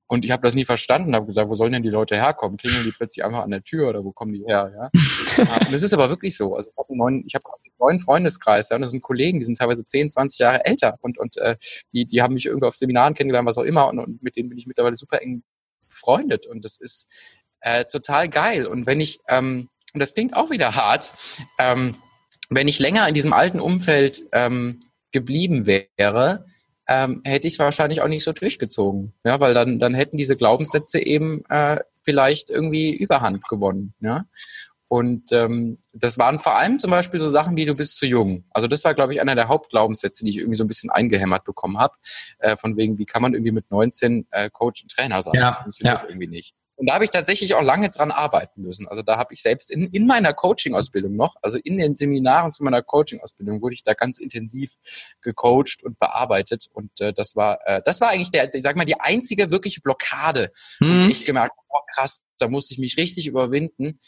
[0.08, 2.58] Und ich habe das nie verstanden, habe gesagt, wo sollen denn die Leute herkommen?
[2.58, 4.72] Klingeln die plötzlich einfach an der Tür oder wo kommen die her?
[4.76, 4.90] Ja?
[5.68, 6.56] und es ist aber wirklich so.
[6.56, 9.40] Also ich habe einen neuen, ich habe einen neuen Freundeskreis, ja, und das sind Kollegen,
[9.40, 11.56] die sind teilweise 10, 20 Jahre älter und, und äh,
[11.94, 14.50] die, die haben mich irgendwie auf Seminaren kennengelernt, was auch immer, und, und mit denen
[14.50, 15.44] bin ich mittlerweile super eng
[15.92, 16.48] befreundet.
[16.48, 18.66] Und das ist, äh, total geil.
[18.66, 21.14] Und wenn ich, ähm, und das klingt auch wieder hart,
[21.60, 21.96] ähm,
[22.50, 24.80] wenn ich länger in diesem alten Umfeld ähm,
[25.12, 26.46] geblieben wäre,
[26.88, 29.14] ähm, hätte ich es wahrscheinlich auch nicht so durchgezogen.
[29.24, 33.94] Ja, weil dann, dann hätten diese Glaubenssätze eben äh, vielleicht irgendwie Überhand gewonnen.
[34.00, 34.26] Ja.
[34.90, 38.44] Und ähm, das waren vor allem zum Beispiel so Sachen wie du bist zu jung.
[38.50, 41.46] Also das war, glaube ich, einer der Hauptglaubenssätze, die ich irgendwie so ein bisschen eingehämmert
[41.46, 41.94] bekommen habe.
[42.40, 45.36] Äh, von wegen, wie kann man irgendwie mit 19 äh, Coach und Trainer sein?
[45.36, 46.10] Ja, das funktioniert ja.
[46.10, 46.56] irgendwie nicht.
[46.82, 48.88] Und da habe ich tatsächlich auch lange dran arbeiten müssen.
[48.88, 52.64] Also da habe ich selbst in, in meiner Coaching-Ausbildung noch, also in den Seminaren zu
[52.64, 54.74] meiner Coaching-Ausbildung, wurde ich da ganz intensiv
[55.22, 56.66] gecoacht und bearbeitet.
[56.74, 59.80] Und äh, das war, äh, das war eigentlich der, ich sag mal, die einzige wirkliche
[59.82, 64.00] Blockade, wo ich gemerkt habe, oh krass, da musste ich mich richtig überwinden.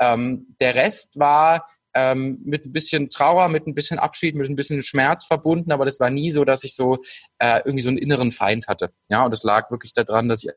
[0.00, 4.56] Ähm, der Rest war ähm, mit ein bisschen Trauer, mit ein bisschen Abschied, mit ein
[4.56, 6.96] bisschen Schmerz verbunden, aber das war nie so, dass ich so
[7.40, 8.94] äh, irgendwie so einen inneren Feind hatte.
[9.10, 10.50] Ja, und es lag wirklich daran, dass ich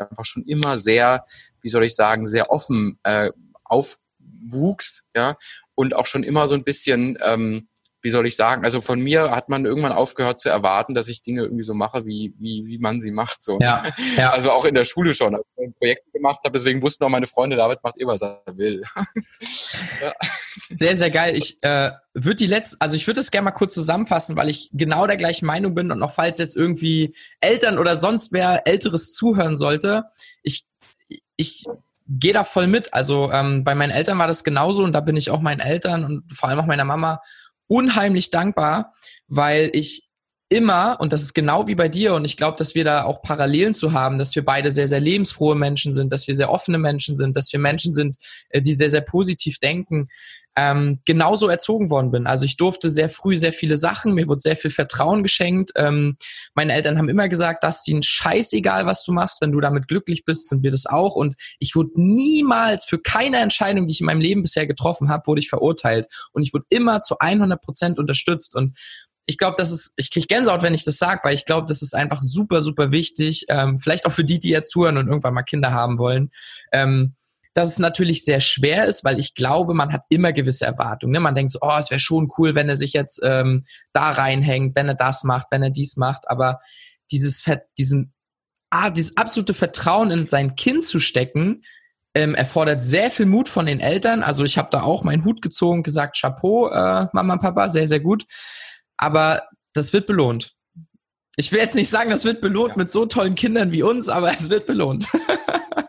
[0.00, 1.24] einfach schon immer sehr,
[1.60, 3.30] wie soll ich sagen, sehr offen äh,
[3.64, 5.36] aufwuchs, ja,
[5.74, 7.67] und auch schon immer so ein bisschen, ähm,
[8.00, 11.22] wie soll ich sagen, also von mir hat man irgendwann aufgehört zu erwarten, dass ich
[11.22, 13.42] Dinge irgendwie so mache, wie, wie, wie man sie macht.
[13.42, 13.58] So.
[13.60, 13.82] Ja,
[14.16, 14.30] ja.
[14.38, 17.26] Also auch in der Schule schon, als ich Projekte gemacht habe, deswegen wussten auch meine
[17.26, 18.84] Freunde, David macht eh, was er will.
[20.00, 20.14] ja.
[20.74, 21.36] Sehr, sehr geil.
[21.36, 24.70] Ich äh, würde die letzte, also ich würde das gerne mal kurz zusammenfassen, weil ich
[24.72, 29.12] genau der gleichen Meinung bin und noch falls jetzt irgendwie Eltern oder sonst wer Älteres
[29.12, 30.04] zuhören sollte,
[30.42, 30.66] ich,
[31.36, 31.64] ich
[32.08, 32.94] gehe da voll mit.
[32.94, 36.04] Also ähm, bei meinen Eltern war das genauso und da bin ich auch meinen Eltern
[36.04, 37.20] und vor allem auch meiner Mama
[37.68, 38.92] unheimlich dankbar,
[39.28, 40.08] weil ich
[40.48, 43.22] immer, und das ist genau wie bei dir, und ich glaube, dass wir da auch
[43.22, 46.78] Parallelen zu haben, dass wir beide sehr, sehr lebensfrohe Menschen sind, dass wir sehr offene
[46.78, 48.16] Menschen sind, dass wir Menschen sind,
[48.48, 50.08] äh, die sehr, sehr positiv denken,
[50.58, 52.26] ähm, genauso erzogen worden bin.
[52.26, 55.70] Also ich durfte sehr früh sehr viele Sachen, mir wurde sehr viel Vertrauen geschenkt.
[55.76, 56.16] Ähm,
[56.54, 60.24] meine Eltern haben immer gesagt, dass ihnen scheißegal, was du machst, wenn du damit glücklich
[60.24, 61.14] bist, sind wir das auch.
[61.14, 65.28] Und ich wurde niemals für keine Entscheidung, die ich in meinem Leben bisher getroffen habe,
[65.28, 66.08] wurde ich verurteilt.
[66.32, 68.56] Und ich wurde immer zu 100 Prozent unterstützt.
[68.56, 68.76] Und
[69.26, 71.82] ich glaube, das ist, ich kriege Gänsehaut, wenn ich das sage, weil ich glaube, das
[71.82, 73.44] ist einfach super, super wichtig.
[73.48, 76.32] Ähm, vielleicht auch für die, die jetzt zuhören und irgendwann mal Kinder haben wollen.
[76.72, 77.14] Ähm,
[77.54, 81.12] dass es natürlich sehr schwer ist, weil ich glaube, man hat immer gewisse Erwartungen.
[81.12, 81.20] Ne?
[81.20, 84.76] Man denkt so, oh, es wäre schon cool, wenn er sich jetzt ähm, da reinhängt,
[84.76, 86.28] wenn er das macht, wenn er dies macht.
[86.30, 86.60] Aber
[87.10, 87.44] dieses,
[87.78, 88.12] diesen,
[88.70, 91.62] ah, dieses absolute Vertrauen in sein Kind zu stecken,
[92.14, 94.22] ähm, erfordert sehr viel Mut von den Eltern.
[94.22, 98.00] Also ich habe da auch meinen Hut gezogen, gesagt, Chapeau, äh, Mama, Papa, sehr, sehr
[98.00, 98.24] gut.
[98.96, 99.42] Aber
[99.72, 100.54] das wird belohnt.
[101.36, 102.78] Ich will jetzt nicht sagen, das wird belohnt ja.
[102.78, 105.08] mit so tollen Kindern wie uns, aber es wird belohnt.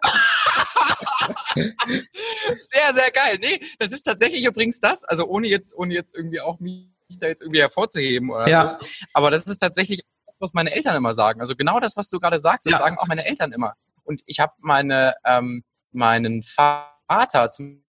[1.54, 3.38] sehr, sehr geil.
[3.42, 6.88] Nee, das ist tatsächlich übrigens das, also ohne jetzt, ohne jetzt irgendwie auch mich
[7.20, 8.78] da jetzt irgendwie hervorzuheben oder ja.
[8.80, 8.88] so.
[9.14, 11.42] Aber das ist tatsächlich das, was meine Eltern immer sagen.
[11.42, 12.80] Also genau das, was du gerade sagst, das ja.
[12.80, 13.74] sagen auch meine Eltern immer.
[14.04, 17.84] Und ich habe meine, ähm, meinen Vater zum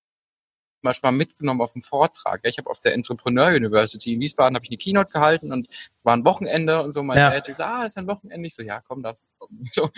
[0.82, 2.40] Beispiel mal mitgenommen auf einen Vortrag.
[2.44, 6.04] Ich habe auf der Entrepreneur University in Wiesbaden habe ich eine Keynote gehalten und es
[6.04, 7.02] war ein Wochenende und so.
[7.02, 7.30] Mein ja.
[7.30, 8.46] Dad so, ah, ist ein Wochenende.
[8.46, 9.22] Ich so, ja, komm, das
[9.72, 9.88] So.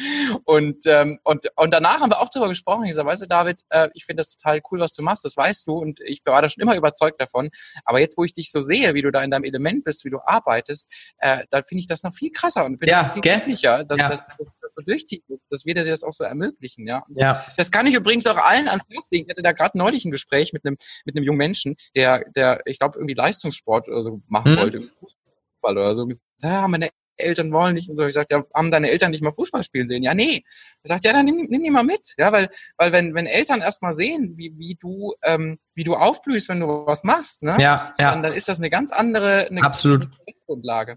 [0.44, 2.84] Und, ähm, und, und danach haben wir auch darüber gesprochen.
[2.84, 5.24] Ich so, weißt du, David, äh, ich finde das total cool, was du machst.
[5.24, 7.48] Das weißt du und ich war da schon immer überzeugt davon.
[7.84, 10.10] Aber jetzt, wo ich dich so sehe, wie du da in deinem Element bist, wie
[10.10, 13.84] du arbeitest, äh, da finde ich das noch viel krasser und bin ja, viel glücklicher,
[13.84, 14.08] dass, ja.
[14.08, 16.86] dass, dass, dass das so durchzieht, dass, dass wir das auch so ermöglichen.
[16.86, 17.04] Ja.
[17.14, 17.42] ja.
[17.56, 19.26] Das kann ich übrigens auch allen ans Herz legen.
[19.26, 22.60] Ich hatte da gerade neulich ein Gespräch mit einem mit einem jungen Menschen, der, der,
[22.66, 24.58] ich glaube, irgendwie Leistungssport oder so machen mhm.
[24.58, 26.08] wollte, Fußball oder so.
[26.40, 28.06] Ja, meine Eltern wollen nicht und so.
[28.06, 30.02] Ich sage, ja, haben deine Eltern nicht mal Fußball spielen sehen?
[30.02, 30.42] Ja, nee.
[30.82, 32.14] Er sagt, ja, dann nimm, nimm die mal mit.
[32.18, 36.48] Ja, weil, weil wenn, wenn Eltern erstmal sehen, wie, wie du, ähm, wie du aufblühst,
[36.48, 37.56] wenn du was machst, ne?
[37.60, 38.10] Ja, ja.
[38.12, 40.08] Dann, dann ist das eine ganz andere, eine Absolut.
[40.46, 40.96] Grundlage.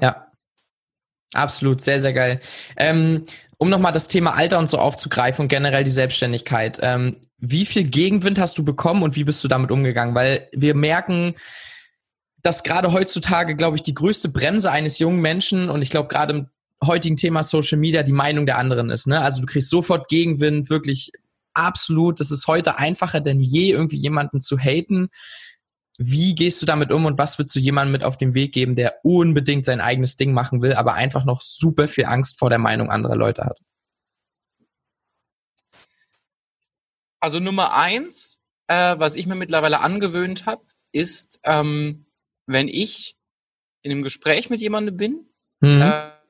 [0.00, 0.30] Ja.
[1.34, 2.40] Absolut, sehr, sehr geil.
[2.76, 3.26] Ähm,
[3.58, 6.78] um nochmal das Thema Alter und so aufzugreifen und generell die Selbstständigkeit.
[6.82, 10.14] Ähm, wie viel Gegenwind hast du bekommen und wie bist du damit umgegangen?
[10.14, 11.34] Weil wir merken,
[12.46, 16.32] dass gerade heutzutage, glaube ich, die größte Bremse eines jungen Menschen und ich glaube gerade
[16.32, 16.48] im
[16.84, 19.08] heutigen Thema Social Media die Meinung der anderen ist.
[19.08, 19.20] Ne?
[19.20, 21.10] Also du kriegst sofort Gegenwind, wirklich
[21.54, 22.20] absolut.
[22.20, 25.08] Das ist heute einfacher denn je, irgendwie jemanden zu haten.
[25.98, 28.76] Wie gehst du damit um und was würdest du jemandem mit auf den Weg geben,
[28.76, 32.60] der unbedingt sein eigenes Ding machen will, aber einfach noch super viel Angst vor der
[32.60, 33.58] Meinung anderer Leute hat?
[37.18, 38.38] Also Nummer eins,
[38.68, 42.05] äh, was ich mir mittlerweile angewöhnt habe, ist, ähm,
[42.46, 43.16] wenn ich
[43.82, 45.26] in einem Gespräch mit jemandem bin
[45.60, 45.82] mhm.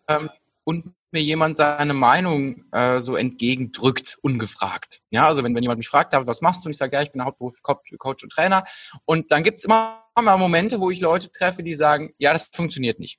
[0.08, 0.28] äh,
[0.64, 5.00] und mir jemand seine Meinung äh, so entgegendrückt, ungefragt.
[5.10, 6.68] Ja, also wenn, wenn jemand mich fragt, David, was machst du?
[6.68, 8.64] Und ich sage, ja, ich bin Hauptberuf Coach, und Trainer.
[9.04, 12.98] Und dann gibt's immer mal Momente, wo ich Leute treffe, die sagen, ja, das funktioniert
[12.98, 13.18] nicht.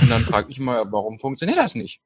[0.00, 2.00] Und dann frage ich immer, warum funktioniert das nicht?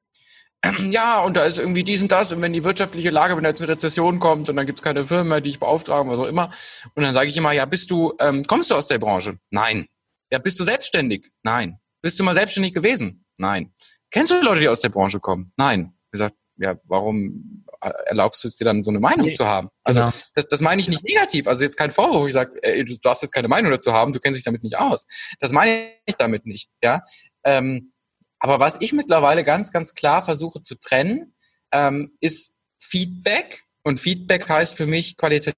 [0.89, 3.49] ja, und da ist irgendwie dies und das und wenn die wirtschaftliche Lage, wenn da
[3.49, 6.25] jetzt eine Rezession kommt und dann gibt's keine Firmen mehr, die ich beauftragen, was auch
[6.25, 6.49] immer.
[6.95, 9.37] Und dann sage ich immer, ja, bist du, ähm, kommst du aus der Branche?
[9.51, 9.87] Nein.
[10.35, 11.31] Ja, bist du selbstständig?
[11.43, 11.79] Nein.
[12.01, 13.25] Bist du mal selbstständig gewesen?
[13.37, 13.73] Nein.
[14.11, 15.53] Kennst du Leute, die aus der Branche kommen?
[15.55, 15.93] Nein.
[16.07, 19.33] Ich gesagt, ja, warum äh, erlaubst du es dir dann so eine Meinung nee.
[19.33, 19.69] zu haben?
[19.85, 20.11] Also genau.
[20.33, 21.47] das, das meine ich nicht negativ.
[21.47, 22.51] Also jetzt kein Vorwurf, ich sage,
[22.83, 25.05] du darfst jetzt keine Meinung dazu haben, du kennst dich damit nicht aus.
[25.39, 26.67] Das meine ich damit nicht.
[26.83, 27.01] Ja.
[27.45, 27.93] Ähm,
[28.39, 31.33] aber was ich mittlerweile ganz, ganz klar versuche zu trennen,
[31.71, 33.63] ähm, ist Feedback.
[33.83, 35.55] Und Feedback heißt für mich qualitativ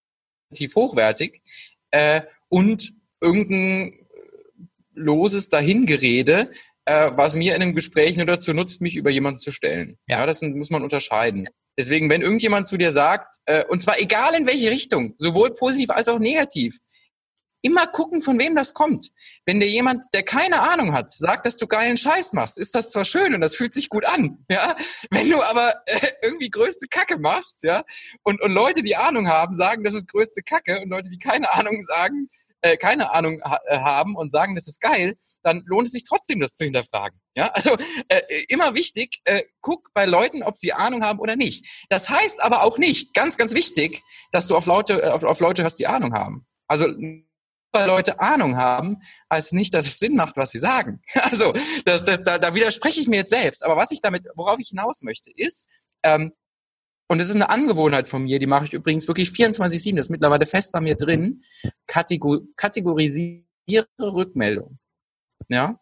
[0.75, 1.41] hochwertig
[1.89, 4.06] äh, und irgendein
[4.97, 6.49] loses Dahingerede,
[6.85, 9.97] äh, was mir in einem Gespräch nur dazu nutzt, mich über jemanden zu stellen.
[10.07, 11.47] Ja, ja das muss man unterscheiden.
[11.77, 15.91] Deswegen, wenn irgendjemand zu dir sagt, äh, und zwar egal in welche Richtung, sowohl positiv
[15.91, 16.79] als auch negativ,
[17.61, 19.09] immer gucken, von wem das kommt.
[19.45, 22.91] Wenn dir jemand, der keine Ahnung hat, sagt, dass du geilen Scheiß machst, ist das
[22.91, 24.75] zwar schön und das fühlt sich gut an, ja.
[25.11, 27.83] Wenn du aber äh, irgendwie größte Kacke machst, ja,
[28.23, 31.51] und, und Leute, die Ahnung haben, sagen, das ist größte Kacke und Leute, die keine
[31.53, 32.29] Ahnung sagen,
[32.61, 36.03] äh, keine Ahnung ha äh, haben und sagen, das ist geil, dann lohnt es sich
[36.03, 37.19] trotzdem, das zu hinterfragen.
[37.35, 37.75] Ja, also
[38.07, 41.85] äh, immer wichtig, äh, guck bei Leuten, ob sie Ahnung haben oder nicht.
[41.89, 44.01] Das heißt aber auch nicht, ganz, ganz wichtig,
[44.31, 46.45] dass du auf Leute, äh, auf, auf Leute hörst, die Ahnung haben.
[46.67, 46.87] Also
[47.73, 48.97] weil Leute Ahnung haben,
[49.31, 51.01] heißt nicht, dass es Sinn macht, was sie sagen.
[51.21, 51.53] Also
[51.85, 53.63] das, das, da, da widerspreche ich mir jetzt selbst.
[53.63, 55.69] Aber was ich damit, worauf ich hinaus möchte, ist,
[56.03, 56.31] ähm,
[57.07, 60.09] und das ist eine Angewohnheit von mir, die mache ich übrigens wirklich 24-7, das ist
[60.09, 61.43] mittlerweile fest bei mir drin,
[61.87, 64.77] Kategor kategorisiere Rückmeldung.
[65.49, 65.79] Ja,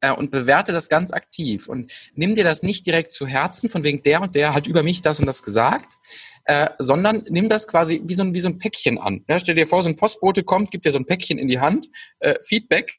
[0.00, 3.84] äh, und bewerte das ganz aktiv und nimm dir das nicht direkt zu Herzen, von
[3.84, 5.94] wegen der und der hat über mich das und das gesagt,
[6.44, 9.24] äh, sondern nimm das quasi wie so ein, wie so ein Päckchen an.
[9.28, 11.60] Ja, stell dir vor, so ein Postbote kommt, gibt dir so ein Päckchen in die
[11.60, 11.88] Hand,
[12.20, 12.98] äh, Feedback,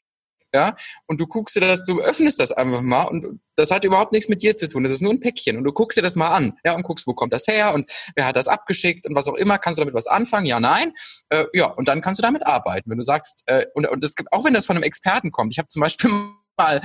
[0.54, 0.74] ja,
[1.06, 4.28] und du guckst dir das, du öffnest das einfach mal und das hat überhaupt nichts
[4.28, 4.82] mit dir zu tun.
[4.82, 7.06] Das ist nur ein Päckchen und du guckst dir das mal an, ja, und guckst,
[7.06, 9.58] wo kommt das her und wer hat das abgeschickt und was auch immer.
[9.58, 10.46] Kannst du damit was anfangen?
[10.46, 10.92] Ja, nein.
[11.28, 12.90] Äh, ja, und dann kannst du damit arbeiten.
[12.90, 15.52] Wenn du sagst, äh, und, und das gibt, auch wenn das von einem Experten kommt.
[15.52, 16.10] Ich habe zum Beispiel
[16.56, 16.80] mal,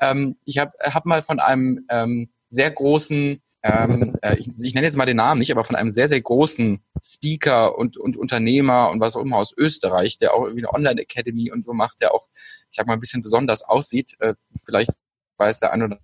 [0.00, 4.86] ähm, ich habe hab mal von einem ähm, sehr großen, ähm, äh, ich, ich nenne
[4.86, 8.90] jetzt mal den Namen nicht, aber von einem sehr, sehr großen Speaker und, und Unternehmer
[8.90, 12.14] und was auch immer aus Österreich, der auch irgendwie eine Online-Academy und so macht, der
[12.14, 14.12] auch, ich sag mal, ein bisschen besonders aussieht.
[14.20, 14.34] Äh,
[14.64, 14.92] vielleicht
[15.36, 15.98] weiß der eine oder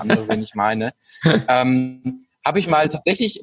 [0.00, 0.92] andere, wen ich meine.
[1.48, 3.40] Ähm, habe ich mal tatsächlich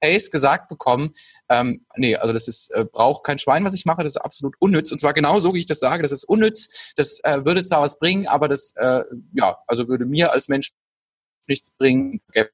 [0.00, 1.12] Pace gesagt bekommen,
[1.48, 4.54] ähm, nee, also das ist, äh, braucht kein Schwein, was ich mache, das ist absolut
[4.60, 4.92] unnütz.
[4.92, 7.82] Und zwar genau so, wie ich das sage, das ist unnütz, das äh, würde zwar
[7.82, 9.02] was bringen, aber das, äh,
[9.32, 10.72] ja, also würde mir als Mensch
[11.48, 12.50] nichts bringen, gäbe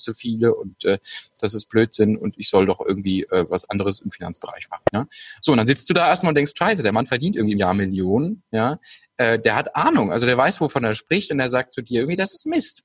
[0.00, 0.98] zu viele und äh,
[1.40, 4.84] das ist Blödsinn und ich soll doch irgendwie äh, was anderes im Finanzbereich machen.
[4.92, 5.06] Ja?
[5.40, 7.58] So, und dann sitzt du da erstmal und denkst, scheiße, der Mann verdient irgendwie im
[7.58, 8.78] Jahr Millionen, ja,
[9.16, 12.00] äh, der hat Ahnung, also der weiß, wovon er spricht und er sagt zu dir
[12.00, 12.84] irgendwie, das ist Mist.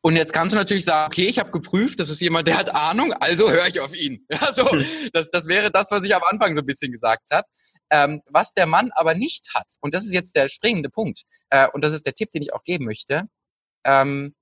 [0.00, 2.74] Und jetzt kannst du natürlich sagen, okay, ich habe geprüft, das ist jemand, der hat
[2.74, 4.26] Ahnung, also höre ich auf ihn.
[4.30, 4.84] Ja, so, hm.
[5.12, 7.46] das, das wäre das, was ich am Anfang so ein bisschen gesagt habe.
[7.90, 11.68] Ähm, was der Mann aber nicht hat, und das ist jetzt der springende Punkt, äh,
[11.72, 13.24] und das ist der Tipp, den ich auch geben möchte,
[13.84, 14.34] ähm,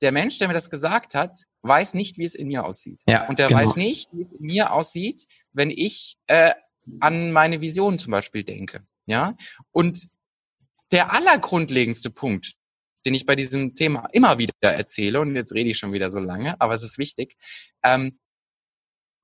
[0.00, 3.02] der Mensch, der mir das gesagt hat, weiß nicht, wie es in mir aussieht.
[3.06, 3.60] Ja, und der genau.
[3.60, 6.52] weiß nicht, wie es in mir aussieht, wenn ich äh,
[7.00, 8.86] an meine Vision zum Beispiel denke.
[9.06, 9.34] Ja,
[9.72, 9.98] und
[10.92, 12.54] der allergrundlegendste Punkt,
[13.06, 16.18] den ich bei diesem Thema immer wieder erzähle, und jetzt rede ich schon wieder so
[16.18, 17.36] lange, aber es ist wichtig,
[17.82, 18.18] ähm,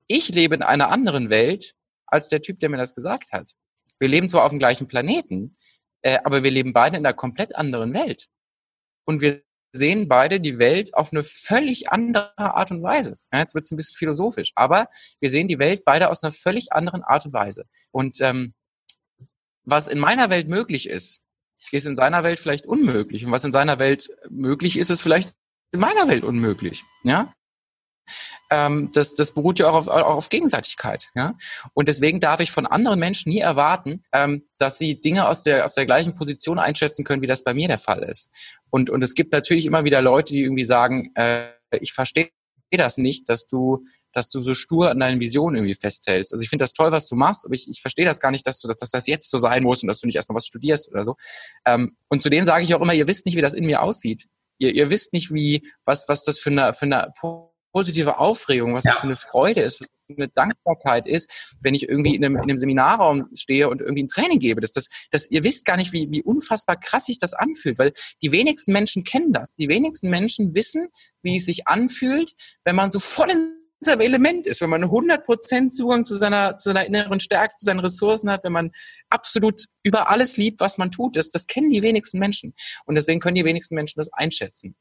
[0.07, 1.73] ich lebe in einer anderen Welt
[2.05, 3.51] als der Typ, der mir das gesagt hat.
[3.99, 5.57] Wir leben zwar auf dem gleichen Planeten,
[6.01, 8.27] äh, aber wir leben beide in einer komplett anderen Welt.
[9.05, 9.41] Und wir
[9.77, 13.17] sehen beide die Welt auf eine völlig andere Art und Weise.
[13.31, 14.87] Ja, jetzt wird es ein bisschen philosophisch, aber
[15.19, 17.65] wir sehen die Welt beide aus einer völlig anderen Art und Weise.
[17.91, 18.53] Und ähm,
[19.63, 21.21] was in meiner Welt möglich ist,
[21.71, 23.25] ist in seiner Welt vielleicht unmöglich.
[23.25, 25.35] Und was in seiner Welt möglich ist, ist vielleicht
[25.73, 26.83] in meiner Welt unmöglich.
[27.03, 27.33] Ja?
[28.49, 31.09] Ähm, das, das beruht ja auch auf, auch auf Gegenseitigkeit.
[31.15, 31.35] Ja?
[31.73, 35.65] Und deswegen darf ich von anderen Menschen nie erwarten, ähm, dass sie Dinge aus der,
[35.65, 38.29] aus der gleichen Position einschätzen können, wie das bei mir der Fall ist.
[38.69, 41.47] Und, und es gibt natürlich immer wieder Leute, die irgendwie sagen, äh,
[41.79, 42.29] ich verstehe
[42.71, 46.33] das nicht, dass du, dass du so stur an deinen Visionen irgendwie festhältst.
[46.33, 48.45] Also ich finde das toll, was du machst, aber ich, ich verstehe das gar nicht,
[48.45, 50.47] dass du, dass, dass das jetzt so sein muss und dass du nicht erstmal was
[50.47, 51.15] studierst oder so.
[51.65, 53.81] Ähm, und zu denen sage ich auch immer, ihr wisst nicht, wie das in mir
[53.81, 54.25] aussieht.
[54.59, 57.13] Ihr, ihr wisst nicht, wie, was, was das für eine, für eine
[57.77, 58.91] positive Aufregung, was ja.
[58.91, 62.25] das für eine Freude ist, was das für eine Dankbarkeit ist, wenn ich irgendwie in
[62.25, 64.61] einem, in einem Seminarraum stehe und irgendwie ein Training gebe.
[64.61, 67.91] Das, das, das, ihr wisst gar nicht, wie, wie unfassbar krass sich das anfühlt, weil
[68.23, 69.55] die wenigsten Menschen kennen das.
[69.57, 70.87] Die wenigsten Menschen wissen,
[71.21, 72.31] wie es sich anfühlt,
[72.65, 76.69] wenn man so voll in seinem Element ist, wenn man 100% Zugang zu seiner, zu
[76.69, 78.71] seiner inneren Stärke, zu seinen Ressourcen hat, wenn man
[79.09, 82.55] absolut über alles liebt, was man tut, das, das kennen die wenigsten Menschen.
[82.85, 84.75] Und deswegen können die wenigsten Menschen das einschätzen.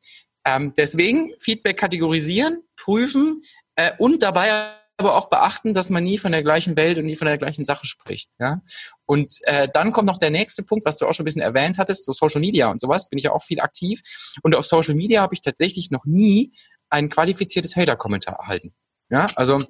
[0.47, 3.43] Ähm, deswegen Feedback kategorisieren, prüfen
[3.75, 7.17] äh, und dabei aber auch beachten, dass man nie von der gleichen Welt und nie
[7.17, 8.31] von der gleichen Sache spricht.
[8.39, 8.63] Ja?
[9.05, 11.77] Und äh, dann kommt noch der nächste Punkt, was du auch schon ein bisschen erwähnt
[11.77, 14.01] hattest, so Social Media und sowas, bin ich ja auch viel aktiv.
[14.43, 16.53] Und auf Social Media habe ich tatsächlich noch nie
[16.89, 18.75] ein qualifiziertes Hater-Kommentar erhalten.
[19.11, 19.63] Ja, also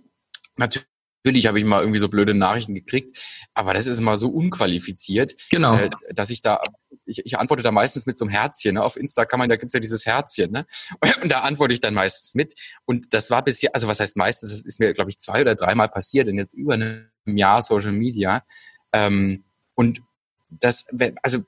[0.57, 0.87] natürlich
[1.27, 3.19] Natürlich habe ich mal irgendwie so blöde Nachrichten gekriegt,
[3.53, 5.75] aber das ist immer so unqualifiziert, genau.
[5.77, 6.61] äh, dass ich da,
[7.05, 8.75] ich, ich antworte da meistens mit so einem Herzchen.
[8.75, 8.83] Ne?
[8.85, 10.67] Auf Insta kann man, da gibt's ja dieses Herzchen, ne?
[11.23, 12.55] Und da antworte ich dann meistens mit.
[12.85, 15.57] Und das war bisher, also was heißt meistens, das ist mir, glaube ich, zwei oder
[15.57, 18.45] dreimal passiert in jetzt über einem Jahr Social Media.
[18.93, 19.43] Ähm,
[19.75, 20.03] und
[20.49, 20.87] das,
[21.23, 21.41] also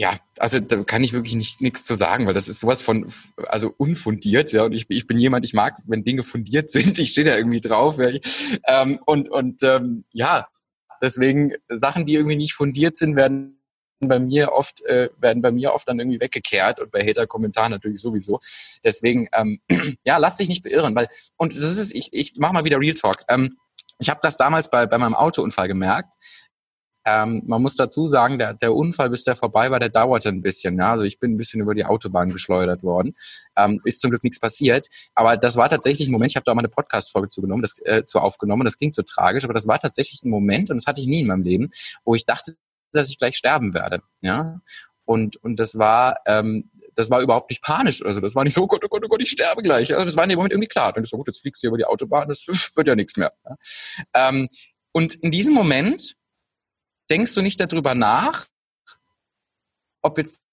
[0.00, 3.10] ja, also da kann ich wirklich nicht nichts zu sagen, weil das ist sowas von
[3.48, 4.62] also unfundiert, ja.
[4.62, 7.60] Und ich, ich bin jemand, ich mag, wenn Dinge fundiert sind, ich stehe da irgendwie
[7.60, 7.98] drauf.
[7.98, 8.10] Ja,
[8.68, 10.46] ähm, und und ähm, ja,
[11.02, 13.58] deswegen Sachen, die irgendwie nicht fundiert sind, werden
[14.00, 18.00] bei mir oft äh, werden bei mir oft dann irgendwie weggekehrt und bei Hater-Kommentaren natürlich
[18.00, 18.38] sowieso.
[18.84, 19.60] Deswegen ähm,
[20.04, 22.94] ja, lass dich nicht beirren, weil und das ist ich ich mach mal wieder Real
[22.94, 23.24] Talk.
[23.28, 23.58] Ähm,
[23.98, 26.14] ich habe das damals bei bei meinem Autounfall gemerkt.
[27.04, 30.42] Ähm, man muss dazu sagen, der, der Unfall, bis der vorbei war, der dauerte ein
[30.42, 30.78] bisschen.
[30.78, 30.92] Ja?
[30.92, 33.14] Also ich bin ein bisschen über die Autobahn geschleudert worden.
[33.56, 34.88] Ähm, ist zum Glück nichts passiert.
[35.14, 37.78] Aber das war tatsächlich ein Moment, ich habe da auch mal eine Podcast-Folge zugenommen, das,
[37.84, 38.64] äh, zu aufgenommen.
[38.64, 41.20] Das klingt so tragisch, aber das war tatsächlich ein Moment, und das hatte ich nie
[41.20, 41.70] in meinem Leben,
[42.04, 42.56] wo ich dachte,
[42.92, 44.00] dass ich gleich sterben werde.
[44.20, 44.60] Ja?
[45.04, 48.20] Und, und das war, ähm, das war überhaupt nicht panisch oder so.
[48.20, 49.94] Das war nicht so, oh Gott, oh Gott, oh Gott, ich sterbe gleich.
[49.94, 50.92] Also das war in dem Moment irgendwie klar.
[50.92, 53.32] Dann ist so gut, jetzt fliegst du über die Autobahn, das wird ja nichts mehr.
[54.14, 54.48] Ähm,
[54.92, 56.16] und in diesem Moment
[57.10, 58.46] denkst du nicht darüber nach,
[60.02, 60.44] ob jetzt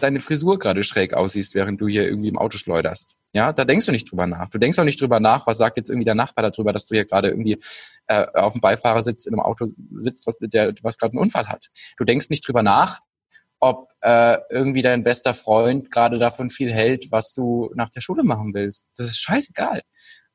[0.00, 3.16] deine Frisur gerade schräg aussiehst, während du hier irgendwie im Auto schleuderst.
[3.32, 4.48] Ja, da denkst du nicht drüber nach.
[4.48, 6.94] Du denkst auch nicht drüber nach, was sagt jetzt irgendwie der Nachbar darüber, dass du
[6.94, 7.58] hier gerade irgendwie
[8.06, 9.66] äh, auf dem Beifahrersitz in einem Auto
[9.98, 11.66] sitzt, was, der, was gerade einen Unfall hat.
[11.96, 13.00] Du denkst nicht drüber nach,
[13.60, 18.22] ob äh, irgendwie dein bester Freund gerade davon viel hält, was du nach der Schule
[18.22, 18.86] machen willst.
[18.96, 19.80] Das ist scheißegal.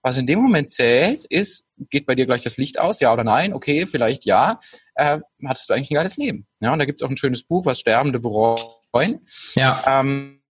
[0.02, 3.24] Was in dem Moment zählt, ist, geht bei dir gleich das Licht aus, ja oder
[3.24, 3.54] nein?
[3.54, 4.60] Okay, vielleicht ja.
[4.96, 6.48] Äh, hattest du eigentlich ein geiles Leben.
[6.62, 9.26] Ja, und da gibt es auch ein schönes Buch, was Sterbende bereuen.
[9.56, 9.84] Ja.
[9.88, 10.42] Ähm,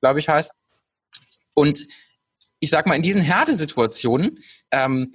[0.00, 0.52] glaube ich, heißt.
[1.54, 1.86] Und
[2.60, 4.38] ich sag mal, in diesen Härtesituationen
[4.72, 5.12] ähm,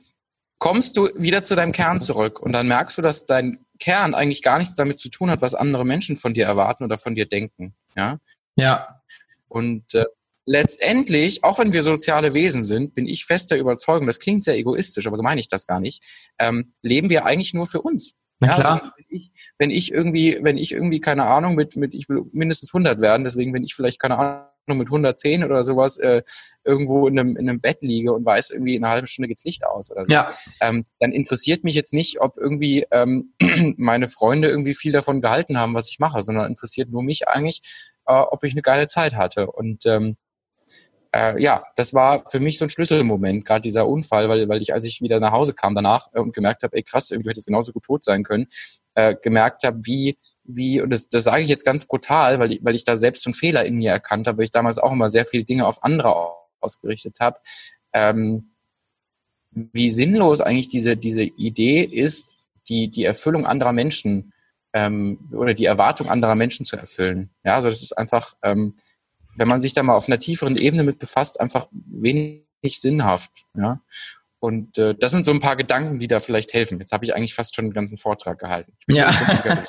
[0.59, 4.43] kommst du wieder zu deinem Kern zurück und dann merkst du, dass dein Kern eigentlich
[4.43, 7.25] gar nichts damit zu tun hat, was andere Menschen von dir erwarten oder von dir
[7.25, 7.75] denken.
[7.95, 8.19] Ja.
[8.55, 9.01] Ja.
[9.47, 10.05] Und äh,
[10.45, 14.57] letztendlich, auch wenn wir soziale Wesen sind, bin ich fest der Überzeugung, das klingt sehr
[14.57, 16.03] egoistisch, aber so meine ich das gar nicht,
[16.39, 18.13] ähm, leben wir eigentlich nur für uns.
[18.41, 18.59] Na klar.
[18.59, 22.09] Ja, also wenn, ich, wenn ich irgendwie, wenn ich irgendwie keine Ahnung mit mit ich
[22.09, 26.23] will mindestens 100 werden, deswegen wenn ich vielleicht keine Ahnung mit 110 oder sowas äh,
[26.63, 29.43] irgendwo in einem, in einem Bett liege und weiß irgendwie in einer halben Stunde geht's
[29.45, 30.31] Licht aus oder so, ja.
[30.61, 33.33] ähm, dann interessiert mich jetzt nicht, ob irgendwie ähm,
[33.77, 37.61] meine Freunde irgendwie viel davon gehalten haben, was ich mache, sondern interessiert nur mich eigentlich,
[38.07, 40.17] äh, ob ich eine geile Zeit hatte und ähm,
[41.13, 44.73] äh, ja, das war für mich so ein Schlüsselmoment, gerade dieser Unfall, weil, weil ich,
[44.73, 47.39] als ich wieder nach Hause kam danach äh, und gemerkt habe, ey krass, irgendwie hätte
[47.39, 48.47] es genauso gut tot sein können,
[48.95, 52.59] äh, gemerkt habe, wie, wie, und das, das sage ich jetzt ganz brutal, weil ich,
[52.63, 55.09] weil ich da selbst einen Fehler in mir erkannt habe, weil ich damals auch immer
[55.09, 56.13] sehr viele Dinge auf andere
[56.59, 57.39] ausgerichtet habe,
[57.93, 58.53] ähm,
[59.51, 62.31] wie sinnlos eigentlich diese, diese Idee ist,
[62.69, 64.33] die, die Erfüllung anderer Menschen
[64.73, 67.31] ähm, oder die Erwartung anderer Menschen zu erfüllen.
[67.43, 68.75] Ja, also das ist einfach, ähm,
[69.35, 73.31] wenn man sich da mal auf einer tieferen Ebene mit befasst, einfach wenig sinnhaft.
[73.55, 73.81] Ja?
[74.39, 76.79] Und äh, das sind so ein paar Gedanken, die da vielleicht helfen.
[76.79, 78.73] Jetzt habe ich eigentlich fast schon den ganzen Vortrag gehalten.
[78.87, 79.13] ja.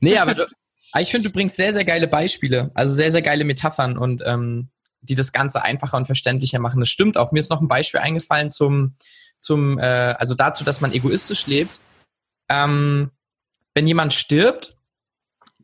[0.00, 0.46] nee, aber du,
[1.00, 4.70] ich finde, du bringst sehr, sehr geile Beispiele, also sehr, sehr geile Metaphern und ähm,
[5.00, 6.80] die das Ganze einfacher und verständlicher machen.
[6.80, 7.32] Das stimmt auch.
[7.32, 8.96] Mir ist noch ein Beispiel eingefallen zum,
[9.38, 11.78] zum äh, also dazu, dass man egoistisch lebt.
[12.48, 13.10] Ähm,
[13.74, 14.76] wenn jemand stirbt,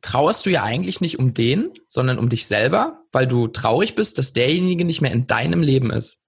[0.03, 4.19] trauerst du ja eigentlich nicht um den, sondern um dich selber, weil du traurig bist,
[4.19, 6.21] dass derjenige nicht mehr in deinem Leben ist.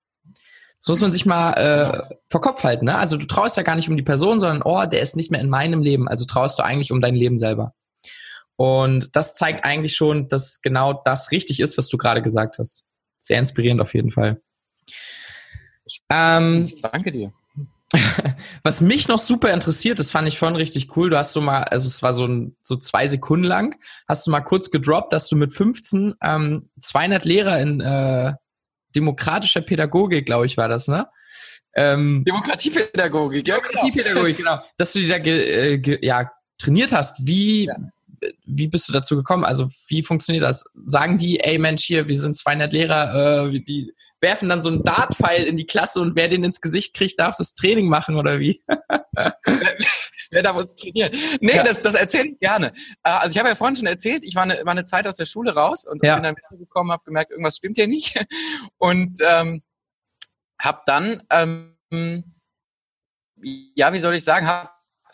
[0.79, 2.87] Das muss man sich mal äh, vor Kopf halten.
[2.87, 2.97] Ne?
[2.97, 5.41] Also du trauerst ja gar nicht um die Person, sondern, oh, der ist nicht mehr
[5.41, 6.09] in meinem Leben.
[6.09, 7.75] Also trauerst du eigentlich um dein Leben selber.
[8.57, 12.85] Und das zeigt eigentlich schon, dass genau das richtig ist, was du gerade gesagt hast.
[13.19, 14.41] Sehr inspirierend auf jeden Fall.
[16.11, 17.33] Ähm, Danke dir.
[18.63, 21.11] Was mich noch super interessiert, das fand ich vorhin richtig cool.
[21.11, 23.77] Du hast so mal, also es war so, ein, so zwei Sekunden lang,
[24.07, 28.35] hast du mal kurz gedroppt, dass du mit 15 ähm, 200 Lehrer in äh,
[28.95, 31.09] demokratischer Pädagogik, glaube ich, war das, ne?
[31.75, 34.57] Ähm, Demokratiepädagogik, ja, Demokratiepädagogik, genau.
[34.57, 34.69] genau.
[34.77, 37.27] Dass du die da ge, äh, ge, ja, trainiert hast.
[37.27, 37.77] Wie, ja.
[38.45, 39.45] Wie bist du dazu gekommen?
[39.45, 40.65] Also wie funktioniert das?
[40.87, 44.85] Sagen die, ey Mensch, hier, wir sind 200 Lehrer, äh, die werfen dann so einen
[44.85, 48.39] Dartpfeil in die Klasse und wer den ins Gesicht kriegt, darf das Training machen oder
[48.39, 48.61] wie?
[50.31, 51.11] wer darf uns trainieren?
[51.41, 51.63] Nee, ja.
[51.63, 52.69] das, das erzähle ich gerne.
[53.03, 55.17] Äh, also ich habe ja vorhin schon erzählt, ich war eine, war eine Zeit aus
[55.17, 56.15] der Schule raus und ja.
[56.15, 58.25] bin dann wiedergekommen, habe gemerkt, irgendwas stimmt hier nicht.
[58.79, 59.63] Und ähm,
[60.61, 61.77] habe dann, ähm,
[63.75, 64.71] ja, wie soll ich sagen, habe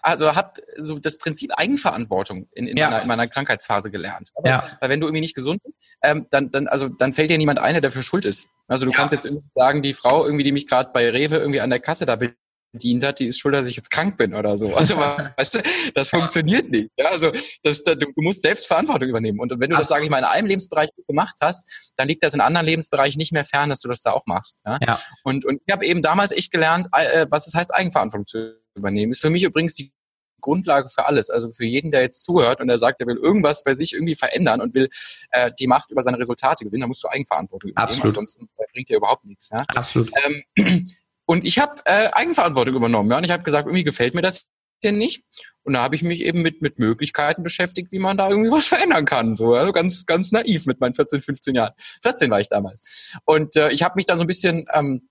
[0.07, 2.89] also habe so das Prinzip Eigenverantwortung in, in, ja.
[2.89, 4.31] meiner, in meiner Krankheitsphase gelernt.
[4.45, 4.63] ja.
[4.81, 7.59] Weil wenn du irgendwie nicht gesund bist, ähm, dann, dann, also, dann fällt dir niemand
[7.59, 8.49] ein, der dafür schuld ist.
[8.69, 8.97] Also du ja.
[8.97, 11.81] kannst jetzt irgendwie sagen, die Frau irgendwie, die mich gerade bei Rewe irgendwie an der
[11.81, 14.77] Kasse da bedient hat, die ist schuld, dass ich jetzt krank bin oder so.
[14.77, 14.97] Also
[15.37, 15.63] weißt du,
[15.95, 16.91] das funktioniert nicht.
[16.97, 17.33] Ja, also
[17.65, 19.41] das, du, du musst selbst Verantwortung übernehmen.
[19.41, 22.35] Und wenn du das, sage ich mal, in einem Lebensbereich gemacht hast, dann liegt das
[22.35, 24.63] in anderen Lebensbereichen nicht mehr fern, dass du das da auch machst.
[24.65, 24.79] Ja?
[24.87, 25.01] ja.
[25.25, 29.13] Und, und ich habe eben damals echt gelernt, äh, was es heißt, Eigenverantwortung zu übernehmen.
[29.13, 29.93] Ist für mich übrigens die
[30.41, 31.30] Grundlage für alles.
[31.30, 34.14] Also für jeden, der jetzt zuhört und der sagt, er will irgendwas bei sich irgendwie
[34.14, 34.89] verändern und will
[35.30, 37.89] äh, die Macht über seine Resultate gewinnen, dann musst du Eigenverantwortung übernehmen.
[37.89, 38.07] Absolut.
[38.09, 39.51] Ansonsten bringt dir überhaupt nichts.
[39.51, 39.64] Ja?
[39.68, 40.11] Absolut.
[40.24, 40.84] Ähm,
[41.26, 43.11] und ich habe äh, Eigenverantwortung übernommen.
[43.11, 43.18] Ja?
[43.18, 44.49] Und ich habe gesagt, irgendwie gefällt mir das
[44.84, 45.24] nicht.
[45.62, 48.66] Und da habe ich mich eben mit, mit Möglichkeiten beschäftigt, wie man da irgendwie was
[48.68, 49.34] verändern kann.
[49.34, 51.72] So, also ganz, ganz naiv mit meinen 14, 15 Jahren.
[52.03, 53.12] 14 war ich damals.
[53.24, 55.09] Und äh, ich habe mich da so ein bisschen ähm,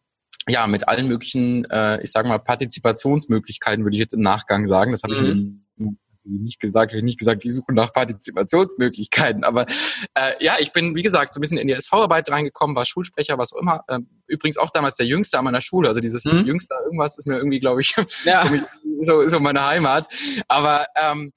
[0.48, 4.92] ja, mit allen möglichen, äh, ich sage mal, Partizipationsmöglichkeiten, würde ich jetzt im Nachgang sagen.
[4.92, 5.64] Das habe mhm.
[5.78, 5.86] ich
[6.28, 9.44] nicht gesagt, ich nicht gesagt, ich suche nach Partizipationsmöglichkeiten.
[9.44, 9.66] Aber
[10.14, 13.38] äh, ja, ich bin, wie gesagt, so ein bisschen in die SV-Arbeit reingekommen, war Schulsprecher,
[13.38, 13.84] was auch immer.
[13.88, 15.88] Äh, übrigens auch damals der Jüngste an meiner Schule.
[15.88, 16.46] Also dieses mhm.
[16.46, 18.50] Jüngste irgendwas ist mir irgendwie, glaube ich, ja.
[19.02, 20.08] so, so meine Heimat.
[20.48, 21.32] Aber ähm,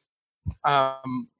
[0.67, 1.31] ähm,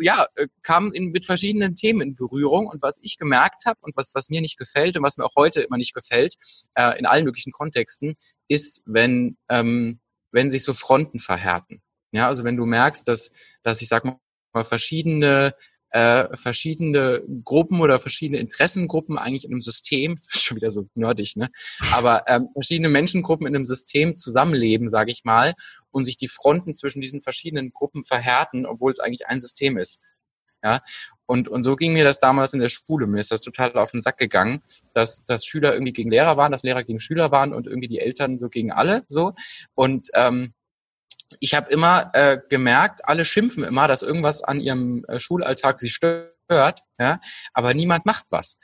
[0.00, 0.26] ja,
[0.62, 4.30] kam in, mit verschiedenen Themen in Berührung und was ich gemerkt habe und was, was
[4.30, 6.34] mir nicht gefällt und was mir auch heute immer nicht gefällt,
[6.74, 8.14] äh, in allen möglichen Kontexten,
[8.48, 10.00] ist, wenn, ähm,
[10.32, 11.82] wenn sich so Fronten verhärten.
[12.12, 13.30] Ja, also wenn du merkst, dass,
[13.62, 15.54] dass ich sag mal, verschiedene
[15.94, 21.48] äh, verschiedene Gruppen oder verschiedene Interessengruppen eigentlich in einem System, schon wieder so nerdig, ne?
[21.92, 25.54] Aber ähm, verschiedene Menschengruppen in einem System zusammenleben, sage ich mal,
[25.92, 30.00] und sich die Fronten zwischen diesen verschiedenen Gruppen verhärten, obwohl es eigentlich ein System ist.
[30.64, 30.80] Ja,
[31.26, 33.06] und, und so ging mir das damals in der Schule.
[33.06, 34.62] Mir ist das total auf den Sack gegangen,
[34.94, 38.00] dass, dass Schüler irgendwie gegen Lehrer waren, dass Lehrer gegen Schüler waren und irgendwie die
[38.00, 39.32] Eltern so gegen alle so.
[39.74, 40.53] Und ähm,
[41.40, 45.88] ich habe immer äh, gemerkt, alle schimpfen immer, dass irgendwas an ihrem äh, Schulalltag sie
[45.88, 47.18] stört, ja,
[47.52, 48.56] aber niemand macht was.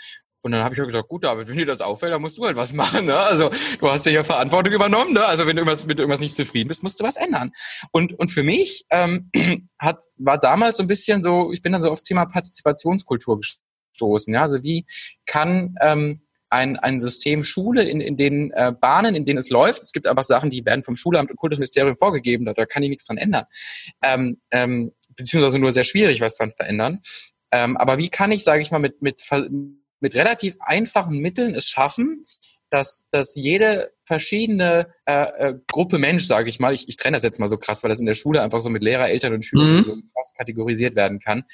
[0.42, 2.46] Und dann habe ich auch gesagt, gut, David, wenn dir das auffällt, dann musst du
[2.46, 3.06] halt was machen.
[3.06, 3.16] Ne?
[3.16, 5.12] Also du hast ja hier Verantwortung übernommen.
[5.12, 5.24] Ne?
[5.24, 7.52] Also wenn du irgendwas, mit irgendwas nicht zufrieden bist, musst du was ändern.
[7.92, 9.30] Und, und für mich ähm,
[9.78, 14.32] hat, war damals so ein bisschen so, ich bin dann so aufs Thema Partizipationskultur gestoßen.
[14.32, 14.42] Ja?
[14.42, 14.86] Also wie
[15.26, 19.82] kann ähm, ein, ein System Schule in, in den äh, Bahnen, in denen es läuft.
[19.82, 22.90] Es gibt einfach Sachen, die werden vom Schulamt und Kultusministerium vorgegeben, da, da kann ich
[22.90, 23.44] nichts dran ändern.
[24.04, 27.00] Ähm, ähm, beziehungsweise nur sehr schwierig was dran verändern.
[27.52, 29.22] Ähm, aber wie kann ich, sage ich mal, mit, mit,
[30.00, 32.24] mit relativ einfachen Mitteln es schaffen,
[32.68, 37.24] dass, dass jede verschiedene äh, äh, Gruppe Mensch, sage ich mal, ich, ich trenne das
[37.24, 39.44] jetzt mal so krass, weil das in der Schule einfach so mit Lehrer, Eltern und
[39.44, 39.84] Schülern mhm.
[39.84, 41.44] so krass kategorisiert werden kann.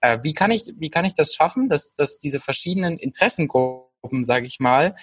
[0.00, 4.22] Äh, wie kann ich, wie kann ich das schaffen, dass, dass diese verschiedenen Interessengruppen Gruppen,
[4.22, 4.94] sage ich mal,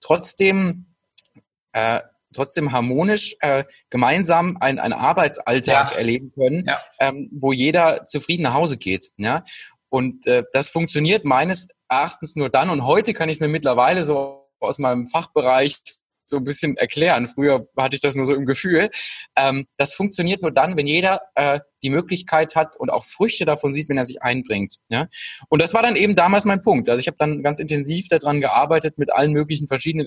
[0.00, 0.86] trotzdem
[1.72, 2.00] äh,
[2.34, 5.96] trotzdem harmonisch äh, gemeinsam ein, ein Arbeitsalltag ja.
[5.96, 6.78] erleben können, ja.
[7.00, 9.10] ähm, wo jeder zufrieden nach Hause geht.
[9.16, 9.42] Ja?
[9.90, 12.70] Und äh, das funktioniert meines Erachtens nur dann.
[12.70, 15.78] Und heute kann ich mir mittlerweile so aus meinem Fachbereich
[16.26, 17.26] so ein bisschen erklären.
[17.26, 18.88] Früher hatte ich das nur so im Gefühl.
[19.36, 23.72] Ähm, das funktioniert nur dann, wenn jeder äh, die Möglichkeit hat und auch Früchte davon
[23.72, 24.76] sieht, wenn er sich einbringt.
[24.88, 25.06] Ja?
[25.48, 26.88] Und das war dann eben damals mein Punkt.
[26.88, 30.06] Also ich habe dann ganz intensiv daran gearbeitet, mit allen möglichen verschiedenen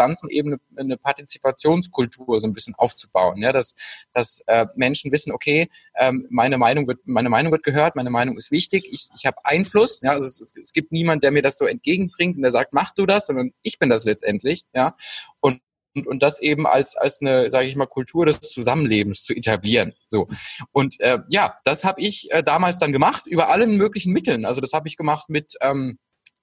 [0.00, 3.74] Instanzen eben eine, eine Partizipationskultur so ein bisschen aufzubauen, ja, dass,
[4.12, 8.36] dass äh, Menschen wissen, okay, ähm, meine Meinung wird, meine Meinung wird gehört, meine Meinung
[8.36, 11.42] ist wichtig, ich, ich habe Einfluss, ja, also es, es, es gibt niemand, der mir
[11.42, 14.94] das so entgegenbringt und der sagt, mach du das, sondern ich bin das letztendlich, ja,
[15.40, 15.60] und
[15.92, 19.92] und, und das eben als als eine, sage ich mal, Kultur des Zusammenlebens zu etablieren.
[20.06, 20.28] So
[20.70, 24.44] und äh, ja, das habe ich äh, damals dann gemacht über allen möglichen Mitteln.
[24.44, 25.98] Also das habe ich gemacht mit ähm,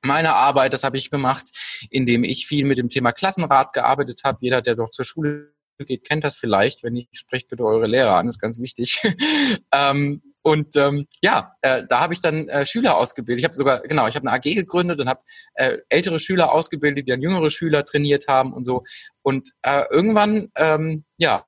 [0.08, 1.50] meine Arbeit, das habe ich gemacht,
[1.92, 4.40] indem ich viel mit dem Thema Klassenrat gearbeitet habe.
[4.42, 5.54] Jeder, der doch zur Schule
[5.86, 6.84] geht, kennt das vielleicht.
[6.84, 9.02] Wenn nicht, sprecht bitte eure Lehrer an, ist ganz wichtig.
[9.72, 13.40] ähm, und ähm, ja, äh, da habe ich dann äh, Schüler ausgebildet.
[13.40, 15.20] Ich habe sogar, genau, ich habe eine AG gegründet und habe
[15.56, 18.84] äh, ältere Schüler ausgebildet, die dann jüngere Schüler trainiert haben und so.
[19.24, 21.44] Und äh, irgendwann, ähm, ja,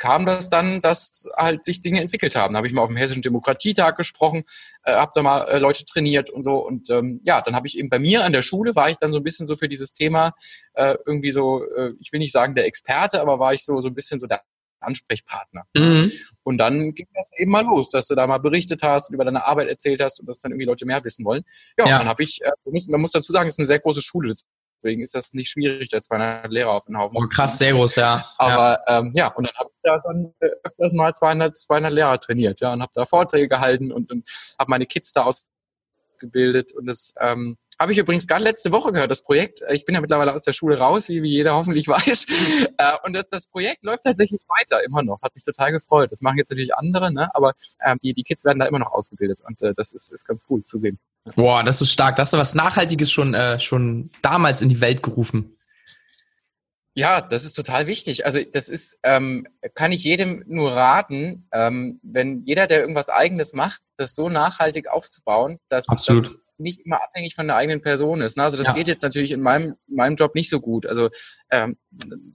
[0.00, 2.54] kam das dann, dass halt sich Dinge entwickelt haben.
[2.54, 4.44] Da habe ich mal auf dem Hessischen Demokratietag gesprochen,
[4.82, 6.56] äh, habe da mal äh, Leute trainiert und so.
[6.56, 9.12] Und ähm, ja, dann habe ich eben bei mir an der Schule, war ich dann
[9.12, 10.32] so ein bisschen so für dieses Thema
[10.72, 13.88] äh, irgendwie so, äh, ich will nicht sagen der Experte, aber war ich so, so
[13.88, 14.40] ein bisschen so der
[14.80, 15.64] Ansprechpartner.
[15.76, 16.10] Mhm.
[16.44, 19.44] Und dann ging das eben mal los, dass du da mal berichtet hast, über deine
[19.44, 21.42] Arbeit erzählt hast und dass dann irgendwie Leute mehr wissen wollen.
[21.78, 21.98] Ja, ja.
[21.98, 22.50] dann habe ich, äh,
[22.88, 24.32] man muss dazu sagen, es ist eine sehr große Schule.
[24.82, 27.96] Deswegen ist das nicht schwierig, da 200 Lehrer auf den Haufen oh, krass, sehr groß,
[27.96, 28.24] ja.
[28.38, 31.92] Aber ja, ähm, ja und dann habe ich da dann äh, öfters mal 200, 200
[31.92, 34.28] Lehrer trainiert, ja, und habe da Vorträge gehalten und, und
[34.58, 39.10] habe meine Kids da ausgebildet und das ähm, habe ich übrigens gerade letzte Woche gehört,
[39.10, 41.88] das Projekt, äh, ich bin ja mittlerweile aus der Schule raus, wie, wie jeder hoffentlich
[41.88, 42.26] weiß.
[42.76, 45.22] Äh, und das, das Projekt läuft tatsächlich weiter, immer noch.
[45.22, 46.12] Hat mich total gefreut.
[46.12, 47.34] Das machen jetzt natürlich andere, ne?
[47.34, 49.40] aber äh, die, die Kids werden da immer noch ausgebildet.
[49.46, 50.98] Und äh, das ist, ist ganz cool zu sehen.
[51.36, 52.16] Boah, das ist stark.
[52.16, 55.56] Da hast du was Nachhaltiges schon, äh, schon damals in die Welt gerufen.
[56.94, 58.26] Ja, das ist total wichtig.
[58.26, 63.52] Also das ist, ähm, kann ich jedem nur raten, ähm, wenn jeder, der irgendwas Eigenes
[63.52, 68.36] macht, das so nachhaltig aufzubauen, dass das nicht immer abhängig von der eigenen Person ist.
[68.36, 68.42] Ne?
[68.42, 68.72] Also das ja.
[68.74, 70.84] geht jetzt natürlich in meinem, in meinem Job nicht so gut.
[70.84, 71.10] Also
[71.50, 71.78] ähm,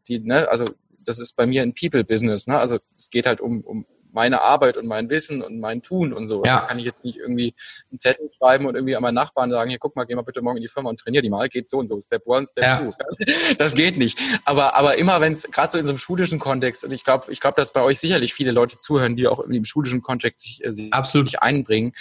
[0.07, 0.69] die, ne, also
[0.99, 2.47] das ist bei mir ein People-Business.
[2.47, 2.57] Ne?
[2.57, 3.86] Also es geht halt um, um
[4.16, 6.43] meine Arbeit und mein Wissen und mein Tun und so.
[6.43, 6.61] Ja.
[6.61, 7.53] Da kann ich jetzt nicht irgendwie
[7.91, 10.41] einen Zettel schreiben und irgendwie an meinen Nachbarn sagen, hier guck mal, geh mal bitte
[10.41, 12.63] morgen in die Firma und trainier die mal, geht so und so, Step One, Step
[12.63, 12.78] Ja.
[12.78, 12.91] Two.
[13.57, 14.18] Das geht nicht.
[14.45, 17.32] Aber, aber immer wenn es, gerade so in so einem schulischen Kontext, und ich glaube,
[17.32, 20.66] ich glaube, dass bei euch sicherlich viele Leute zuhören, die auch im schulischen Kontext sich,
[20.66, 21.32] äh, sich Absolut.
[21.41, 21.93] einbringen,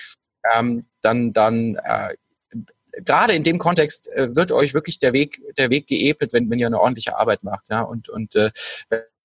[0.55, 2.15] ähm, dann, dann äh,
[3.05, 6.59] gerade in dem Kontext äh, wird euch wirklich der Weg, der Weg geebnet, wenn, wenn
[6.59, 7.83] ihr eine ordentliche Arbeit macht, ja.
[7.83, 8.51] Und, und äh,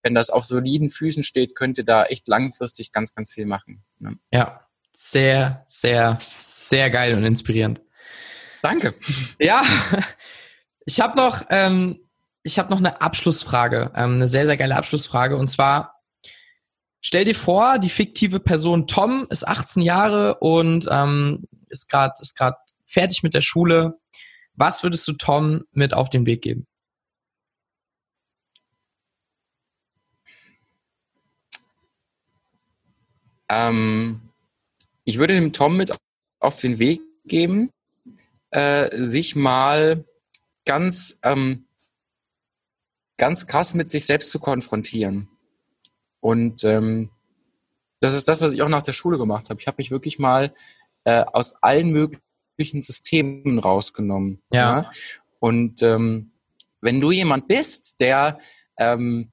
[0.04, 3.84] wenn das auf soliden Füßen steht, könnt ihr da echt langfristig ganz, ganz viel machen.
[4.00, 4.18] Ne?
[4.32, 4.66] Ja.
[4.96, 7.82] Sehr, sehr, sehr geil und inspirierend.
[8.62, 8.94] Danke.
[9.40, 9.64] Ja,
[10.86, 12.02] ich habe noch, ähm,
[12.44, 15.38] ich habe noch eine Abschlussfrage, ähm, eine sehr, sehr geile Abschlussfrage.
[15.38, 16.02] Und zwar,
[17.00, 22.38] stell dir vor, die fiktive Person Tom ist 18 Jahre und ähm, ist gerade ist
[22.38, 24.00] grad fertig mit der Schule.
[24.54, 26.68] Was würdest du Tom mit auf den Weg geben?
[33.50, 34.22] Ähm,
[35.04, 35.92] ich würde dem Tom mit
[36.40, 37.72] auf den Weg geben,
[38.52, 40.06] äh, sich mal
[40.66, 41.66] ganz, ähm,
[43.18, 45.28] ganz krass mit sich selbst zu konfrontieren.
[46.20, 47.10] Und ähm,
[48.00, 49.60] das ist das, was ich auch nach der Schule gemacht habe.
[49.60, 50.54] Ich habe mich wirklich mal
[51.04, 54.42] äh, aus allen möglichen Systemen rausgenommen.
[54.52, 54.90] Ja.
[55.40, 56.32] Und ähm,
[56.82, 58.40] wenn du jemand bist, der
[58.78, 59.32] ähm,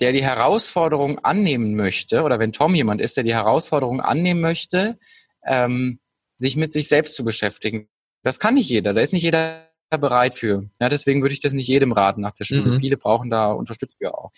[0.00, 4.98] der die Herausforderung annehmen möchte, oder wenn Tom jemand ist, der die Herausforderung annehmen möchte,
[5.46, 6.00] ähm,
[6.36, 7.88] sich mit sich selbst zu beschäftigen.
[8.22, 9.68] Das kann nicht jeder, da ist nicht jeder
[9.98, 10.68] bereit für.
[10.80, 12.68] Ja, deswegen würde ich das nicht jedem raten nach der Schule.
[12.68, 12.80] Mhm.
[12.80, 14.30] Viele brauchen da Unterstützung auch.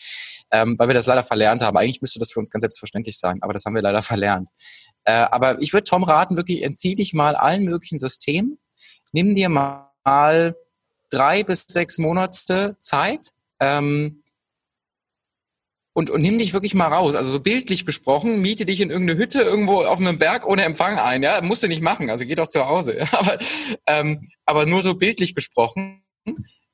[0.51, 1.77] Ähm, weil wir das leider verlernt haben.
[1.77, 4.51] Eigentlich müsste das für uns ganz selbstverständlich sein, aber das haben wir leider verlernt.
[5.05, 8.59] Äh, aber ich würde Tom raten, wirklich entzieh dich mal allen möglichen Systemen.
[9.13, 10.55] Nimm dir mal
[11.11, 13.31] drei bis sechs Monate Zeit,
[13.61, 14.23] ähm,
[15.97, 17.15] und, und nimm dich wirklich mal raus.
[17.15, 20.99] Also so bildlich gesprochen, miete dich in irgendeine Hütte irgendwo auf einem Berg ohne Empfang
[20.99, 21.23] ein.
[21.23, 22.11] Ja, musst du nicht machen.
[22.11, 22.99] Also geh doch zu Hause.
[22.99, 23.09] Ja?
[23.13, 23.39] Aber,
[23.87, 26.03] ähm, aber nur so bildlich gesprochen.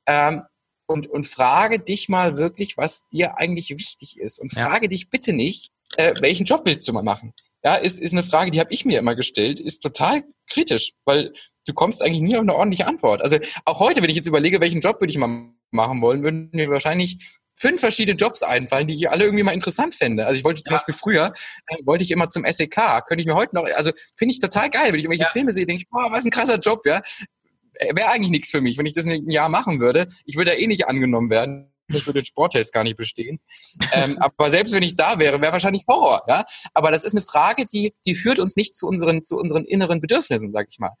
[0.07, 0.41] Ähm,
[0.87, 4.39] und, und frage dich mal wirklich, was dir eigentlich wichtig ist.
[4.39, 4.65] Und Ja.
[4.65, 7.33] frage dich bitte nicht, äh, welchen Job willst du mal machen?
[7.63, 11.31] Ja, ist, ist eine Frage, die habe ich mir immer gestellt, ist total kritisch, weil
[11.65, 13.21] du kommst eigentlich nie auf eine ordentliche Antwort.
[13.21, 16.49] Also auch heute, wenn ich jetzt überlege, welchen Job würde ich mal machen wollen, würden
[16.51, 20.25] mir wahrscheinlich fünf verschiedene Jobs einfallen, die ich alle irgendwie mal interessant fände.
[20.25, 20.77] Also ich wollte zum Ja.
[20.77, 21.33] Beispiel früher,
[21.67, 24.69] äh, wollte ich immer zum SEK, könnte ich mir heute noch, also finde ich total
[24.69, 25.29] geil, wenn ich irgendwelche Ja.
[25.29, 27.01] Filme sehe, denke ich, boah, was ein krasser Job, ja.
[27.93, 30.07] Wäre eigentlich nichts für mich, wenn ich das in ein Jahr machen würde.
[30.25, 31.73] Ich würde ja eh nicht angenommen werden.
[31.89, 33.39] Ich würde den Sporttest gar nicht bestehen.
[33.91, 36.43] ähm, aber selbst wenn ich da wäre, wäre wahrscheinlich Horror, ja.
[36.73, 40.01] Aber das ist eine Frage, die, die führt uns nicht zu unseren, zu unseren inneren
[40.01, 40.91] Bedürfnissen, sag ich mal.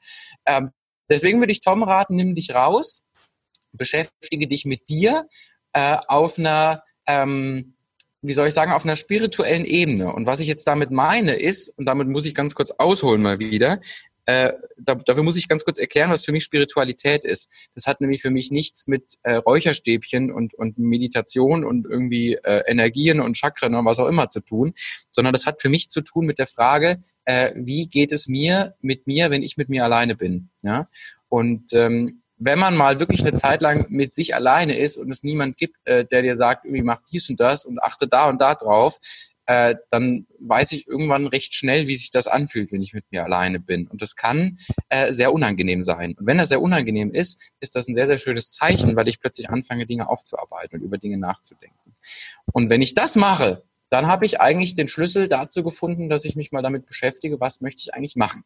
[0.45, 0.71] Ähm,
[1.09, 3.03] deswegen würde ich Tom raten, nimm dich raus,
[3.71, 5.27] beschäftige dich mit dir
[5.73, 7.75] äh, auf einer, ähm,
[8.21, 10.13] wie soll ich sagen, auf einer spirituellen Ebene.
[10.13, 13.39] Und was ich jetzt damit meine ist, und damit muss ich ganz kurz ausholen mal
[13.39, 13.79] wieder,
[14.25, 17.69] äh, da, dafür muss ich ganz kurz erklären, was für mich Spiritualität ist.
[17.75, 22.63] Das hat nämlich für mich nichts mit äh, Räucherstäbchen und, und Meditation und irgendwie äh,
[22.65, 24.73] Energien und Chakren und was auch immer zu tun,
[25.11, 28.75] sondern das hat für mich zu tun mit der Frage, äh, wie geht es mir
[28.81, 30.49] mit mir, wenn ich mit mir alleine bin.
[30.61, 30.87] Ja?
[31.27, 35.23] Und ähm, wenn man mal wirklich eine Zeit lang mit sich alleine ist und es
[35.23, 38.41] niemand gibt, äh, der dir sagt, irgendwie mach dies und das und achte da und
[38.41, 38.99] da drauf,
[39.45, 43.23] äh, dann weiß ich irgendwann recht schnell, wie sich das anfühlt, wenn ich mit mir
[43.23, 43.87] alleine bin.
[43.87, 44.57] Und das kann
[44.89, 46.15] äh, sehr unangenehm sein.
[46.17, 49.19] Und wenn das sehr unangenehm ist, ist das ein sehr, sehr schönes Zeichen, weil ich
[49.19, 51.95] plötzlich anfange, Dinge aufzuarbeiten und über Dinge nachzudenken.
[52.53, 53.63] Und wenn ich das mache,
[53.93, 57.61] dann habe ich eigentlich den Schlüssel dazu gefunden, dass ich mich mal damit beschäftige, was
[57.61, 58.43] möchte ich eigentlich machen.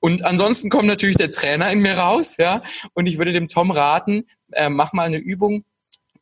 [0.00, 2.62] Und ansonsten kommt natürlich der Trainer in mir raus, ja.
[2.94, 5.64] Und ich würde dem Tom raten, äh, mach mal eine Übung,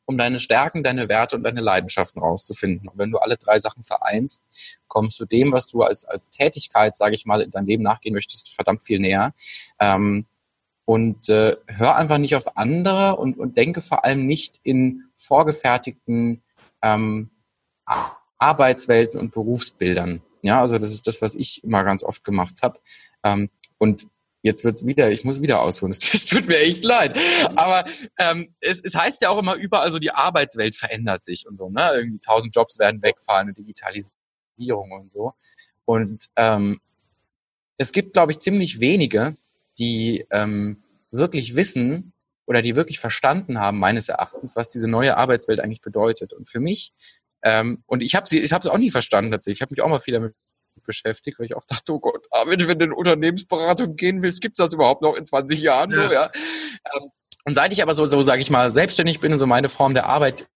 [0.07, 2.89] um deine Stärken, deine Werte und deine Leidenschaften rauszufinden.
[2.89, 4.43] Und wenn du alle drei Sachen vereinst,
[4.89, 8.13] kommst du dem, was du als, als Tätigkeit, sage ich mal, in deinem Leben nachgehen
[8.13, 9.33] möchtest, verdammt viel näher.
[9.79, 10.27] Ähm,
[10.85, 16.43] und äh, hör einfach nicht auf andere und, und denke vor allem nicht in vorgefertigten
[16.83, 17.31] ähm,
[18.45, 20.23] Arbeitswelten und Berufsbildern.
[20.43, 22.79] Ja, also das ist das, was ich immer ganz oft gemacht habe.
[23.25, 24.07] Ähm, und
[24.43, 27.19] jetzt wird's wieder, ich muss wieder ausholen, es tut mir echt leid.
[27.57, 27.85] Aber
[28.19, 31.71] ähm, es, es heißt ja auch immer überall so, die Arbeitswelt verändert sich und so.
[31.71, 31.91] Ne?
[31.95, 35.33] Irgendwie tausend Jobs werden wegfallen und Digitalisierung und so.
[35.87, 36.81] Und ähm,
[37.79, 39.37] es gibt, glaube ich, ziemlich wenige,
[39.79, 42.13] die ähm, wirklich wissen
[42.47, 46.33] oder die wirklich verstanden haben, meines Erachtens, was diese neue Arbeitswelt eigentlich bedeutet.
[46.33, 46.93] Und für mich,
[47.45, 49.59] ähm, und ich habe sie, ich habe es auch nie verstanden tatsächlich.
[49.59, 50.35] Ich habe mich auch mal viel damit
[50.85, 54.41] beschäftigt, weil ich auch dachte, oh Gott, ah, Mensch, wenn du in Unternehmensberatung gehen willst,
[54.41, 55.97] gibt's das überhaupt noch in 20 Jahren Ja.
[55.97, 56.31] so, ja.
[56.95, 57.11] Ähm,
[57.45, 59.95] und seit ich aber so, so sage ich mal, selbstständig bin und so meine Form
[59.95, 60.47] der Arbeit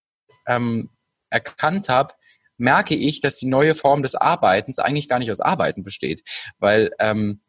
[0.46, 0.90] ähm,
[1.30, 2.14] erkannt habe,
[2.56, 6.22] merke ich, dass die neue Form des Arbeitens eigentlich gar nicht aus Arbeiten besteht.
[6.58, 7.42] Weil ähm,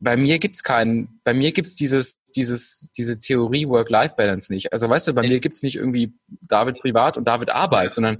[0.00, 4.72] bei mir gibt's keinen, bei mir gibt's dieses, dieses, diese Theorie Work-Life-Balance nicht.
[4.72, 8.18] Also weißt du, bei mir gibt's nicht irgendwie David privat und David Arbeit, sondern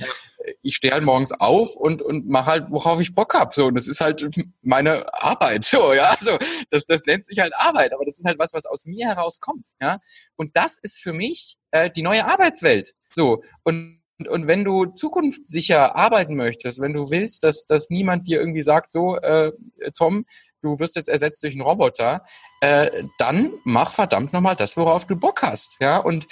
[0.63, 3.55] ich stehe halt morgens auf und, und mache halt, worauf ich Bock hab.
[3.55, 4.27] So, und das ist halt
[4.63, 5.65] meine Arbeit.
[5.65, 6.15] So, ja.
[6.19, 6.37] Also
[6.71, 9.69] das, das nennt sich halt Arbeit, aber das ist halt was, was aus mir herauskommt.
[9.81, 9.99] Ja.
[10.37, 12.95] Und das ist für mich äh, die neue Arbeitswelt.
[13.13, 13.43] So.
[13.63, 18.63] Und und wenn du zukunftssicher arbeiten möchtest, wenn du willst, dass, dass niemand dir irgendwie
[18.63, 19.53] sagt, so, äh,
[19.97, 20.25] Tom,
[20.63, 22.23] du wirst jetzt ersetzt durch einen Roboter,
[22.61, 25.77] äh, dann mach verdammt nochmal das, worauf du Bock hast.
[25.81, 26.27] Ja, und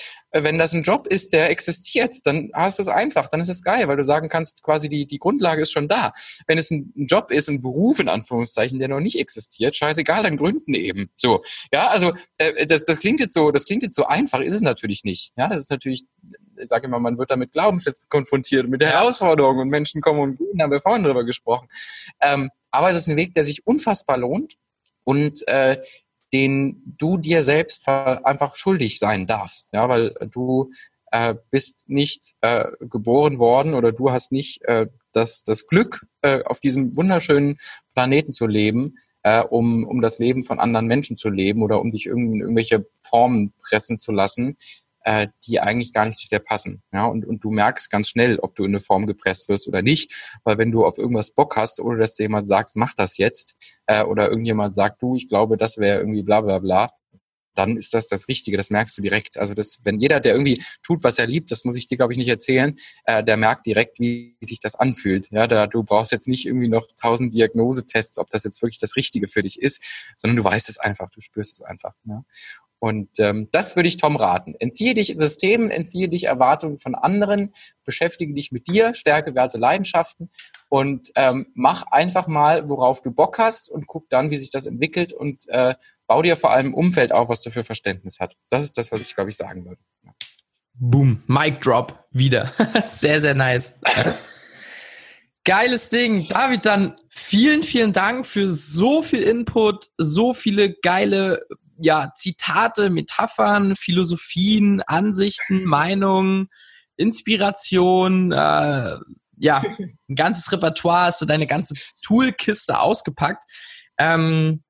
[0.44, 3.62] wenn das ein Job ist, der existiert, dann hast du es einfach, dann ist es
[3.62, 6.12] geil, weil du sagen kannst, quasi die, die Grundlage ist schon da.
[6.46, 10.36] Wenn es ein, Job ist, ein Beruf in Anführungszeichen, der noch nicht existiert, scheißegal, dann
[10.36, 11.10] gründen eben.
[11.16, 14.54] So, ja, also äh, das, das klingt jetzt so, das klingt jetzt so einfach, ist
[14.54, 15.32] es natürlich nicht.
[15.36, 16.04] Ja, das ist natürlich
[16.58, 20.38] ich sage immer, man wird da mit Glaubenssätzen konfrontiert, mit Herausforderungen und Menschen kommen und
[20.38, 21.68] gehen, haben wir vorhin drüber gesprochen.
[22.20, 24.54] Ähm, aber es ist ein Weg, der sich unfassbar lohnt
[25.04, 25.78] und äh,
[26.36, 30.70] den du dir selbst einfach schuldig sein darfst, ja, weil du
[31.10, 36.42] äh, bist nicht äh, geboren worden oder du hast nicht äh, das, das Glück, äh,
[36.44, 37.56] auf diesem wunderschönen
[37.94, 41.88] Planeten zu leben, äh, um, um das Leben von anderen Menschen zu leben oder um
[41.88, 44.58] dich in irgendwelche Formen pressen zu lassen,
[45.06, 46.82] äh, die eigentlich gar nicht zu dir passen.
[46.92, 49.80] Ja, und, und du merkst ganz schnell, ob du in eine Form gepresst wirst oder
[49.80, 53.16] nicht, weil wenn du auf irgendwas Bock hast, ohne dass dir jemand sagt, mach das
[53.16, 56.90] jetzt, äh, oder irgendjemand sagt, du, ich glaube, das wäre irgendwie bla bla bla,
[57.54, 59.38] dann ist das das Richtige, das merkst du direkt.
[59.38, 62.12] Also das, wenn jeder, der irgendwie tut, was er liebt, das muss ich dir, glaube
[62.12, 65.28] ich, nicht erzählen, äh, der merkt direkt, wie sich das anfühlt.
[65.30, 68.96] Ja, da, du brauchst jetzt nicht irgendwie noch tausend Diagnosetests, ob das jetzt wirklich das
[68.96, 69.82] Richtige für dich ist,
[70.16, 71.94] sondern du weißt es einfach, du spürst es einfach.
[72.04, 72.24] Ja?
[72.78, 74.54] Und ähm, das würde ich Tom raten.
[74.58, 77.52] Entziehe dich Systemen, entziehe dich Erwartungen von anderen,
[77.84, 80.30] beschäftige dich mit dir, stärke Werte, Leidenschaften
[80.68, 84.66] und ähm, mach einfach mal, worauf du Bock hast und guck dann, wie sich das
[84.66, 85.74] entwickelt und äh,
[86.06, 88.36] bau dir vor allem ein Umfeld auf, was dafür Verständnis hat.
[88.50, 89.80] Das ist das, was ich, glaube ich, sagen würde.
[90.04, 90.12] Ja.
[90.74, 92.52] Boom, Mic Drop, wieder.
[92.84, 93.72] sehr, sehr nice.
[95.44, 96.28] Geiles Ding.
[96.28, 101.46] David, dann vielen, vielen Dank für so viel Input, so viele geile
[101.78, 106.48] ja, Zitate, Metaphern, Philosophien, Ansichten, Meinungen,
[106.96, 108.96] Inspiration, äh,
[109.38, 109.62] ja,
[110.08, 113.44] ein ganzes Repertoire, hast du deine ganze Toolkiste ausgepackt.
[113.98, 114.62] Ähm,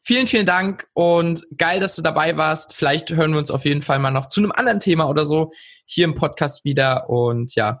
[0.00, 2.74] vielen, vielen Dank und geil, dass du dabei warst.
[2.74, 5.52] Vielleicht hören wir uns auf jeden Fall mal noch zu einem anderen Thema oder so
[5.84, 7.80] hier im Podcast wieder und ja,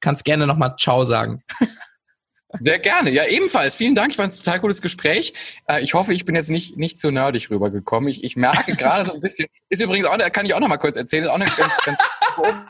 [0.00, 1.42] kannst gerne nochmal Ciao sagen.
[2.60, 3.10] Sehr gerne.
[3.10, 3.76] Ja, ebenfalls.
[3.76, 4.10] Vielen Dank.
[4.10, 5.32] Ich fand es ein total cooles Gespräch.
[5.66, 8.08] Äh, ich hoffe, ich bin jetzt nicht, nicht zu nerdig rübergekommen.
[8.08, 10.76] Ich, ich merke gerade so ein bisschen, ist übrigens auch, kann ich auch noch mal
[10.76, 11.98] kurz erzählen, ist auch eine ganz, ganz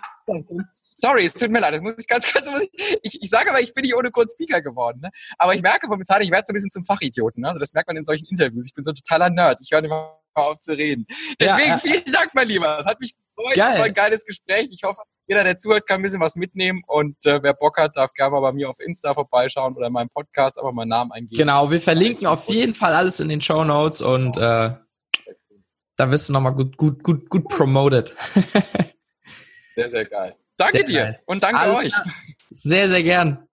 [0.94, 2.48] Sorry, es tut mir leid, das muss ich ganz, ganz
[3.02, 5.10] ich, ich sage aber, ich bin nicht ohne Grund Speaker geworden, ne?
[5.36, 7.48] Aber ich merke momentan, ich werde so ein bisschen zum Fachidioten, ne?
[7.48, 8.68] Also das merkt man in solchen Interviews.
[8.68, 9.60] Ich bin so totaler Nerd.
[9.62, 11.06] Ich höre nicht mal auf zu reden.
[11.40, 11.78] Deswegen ja, ja.
[11.78, 12.78] vielen Dank, mein Lieber.
[12.80, 13.54] Es hat mich gefreut.
[13.54, 13.68] Geil.
[13.68, 14.68] Das war ein geiles Gespräch.
[14.70, 15.02] Ich hoffe,
[15.32, 16.82] jeder, der zuhört, kann ein bisschen was mitnehmen.
[16.86, 19.92] Und äh, wer Bock hat, darf gerne mal bei mir auf Insta vorbeischauen oder in
[19.92, 21.38] meinem Podcast aber meinen Namen eingeben.
[21.38, 24.70] Genau, wir verlinken auf jeden Fall alles in den Show Notes und äh,
[25.96, 28.14] da wirst du nochmal gut, gut, gut, gut promoted.
[29.76, 30.36] sehr, sehr geil.
[30.56, 31.24] Danke sehr dir nice.
[31.26, 31.92] und danke alles euch.
[31.92, 32.06] Klar.
[32.50, 33.48] Sehr, sehr gern.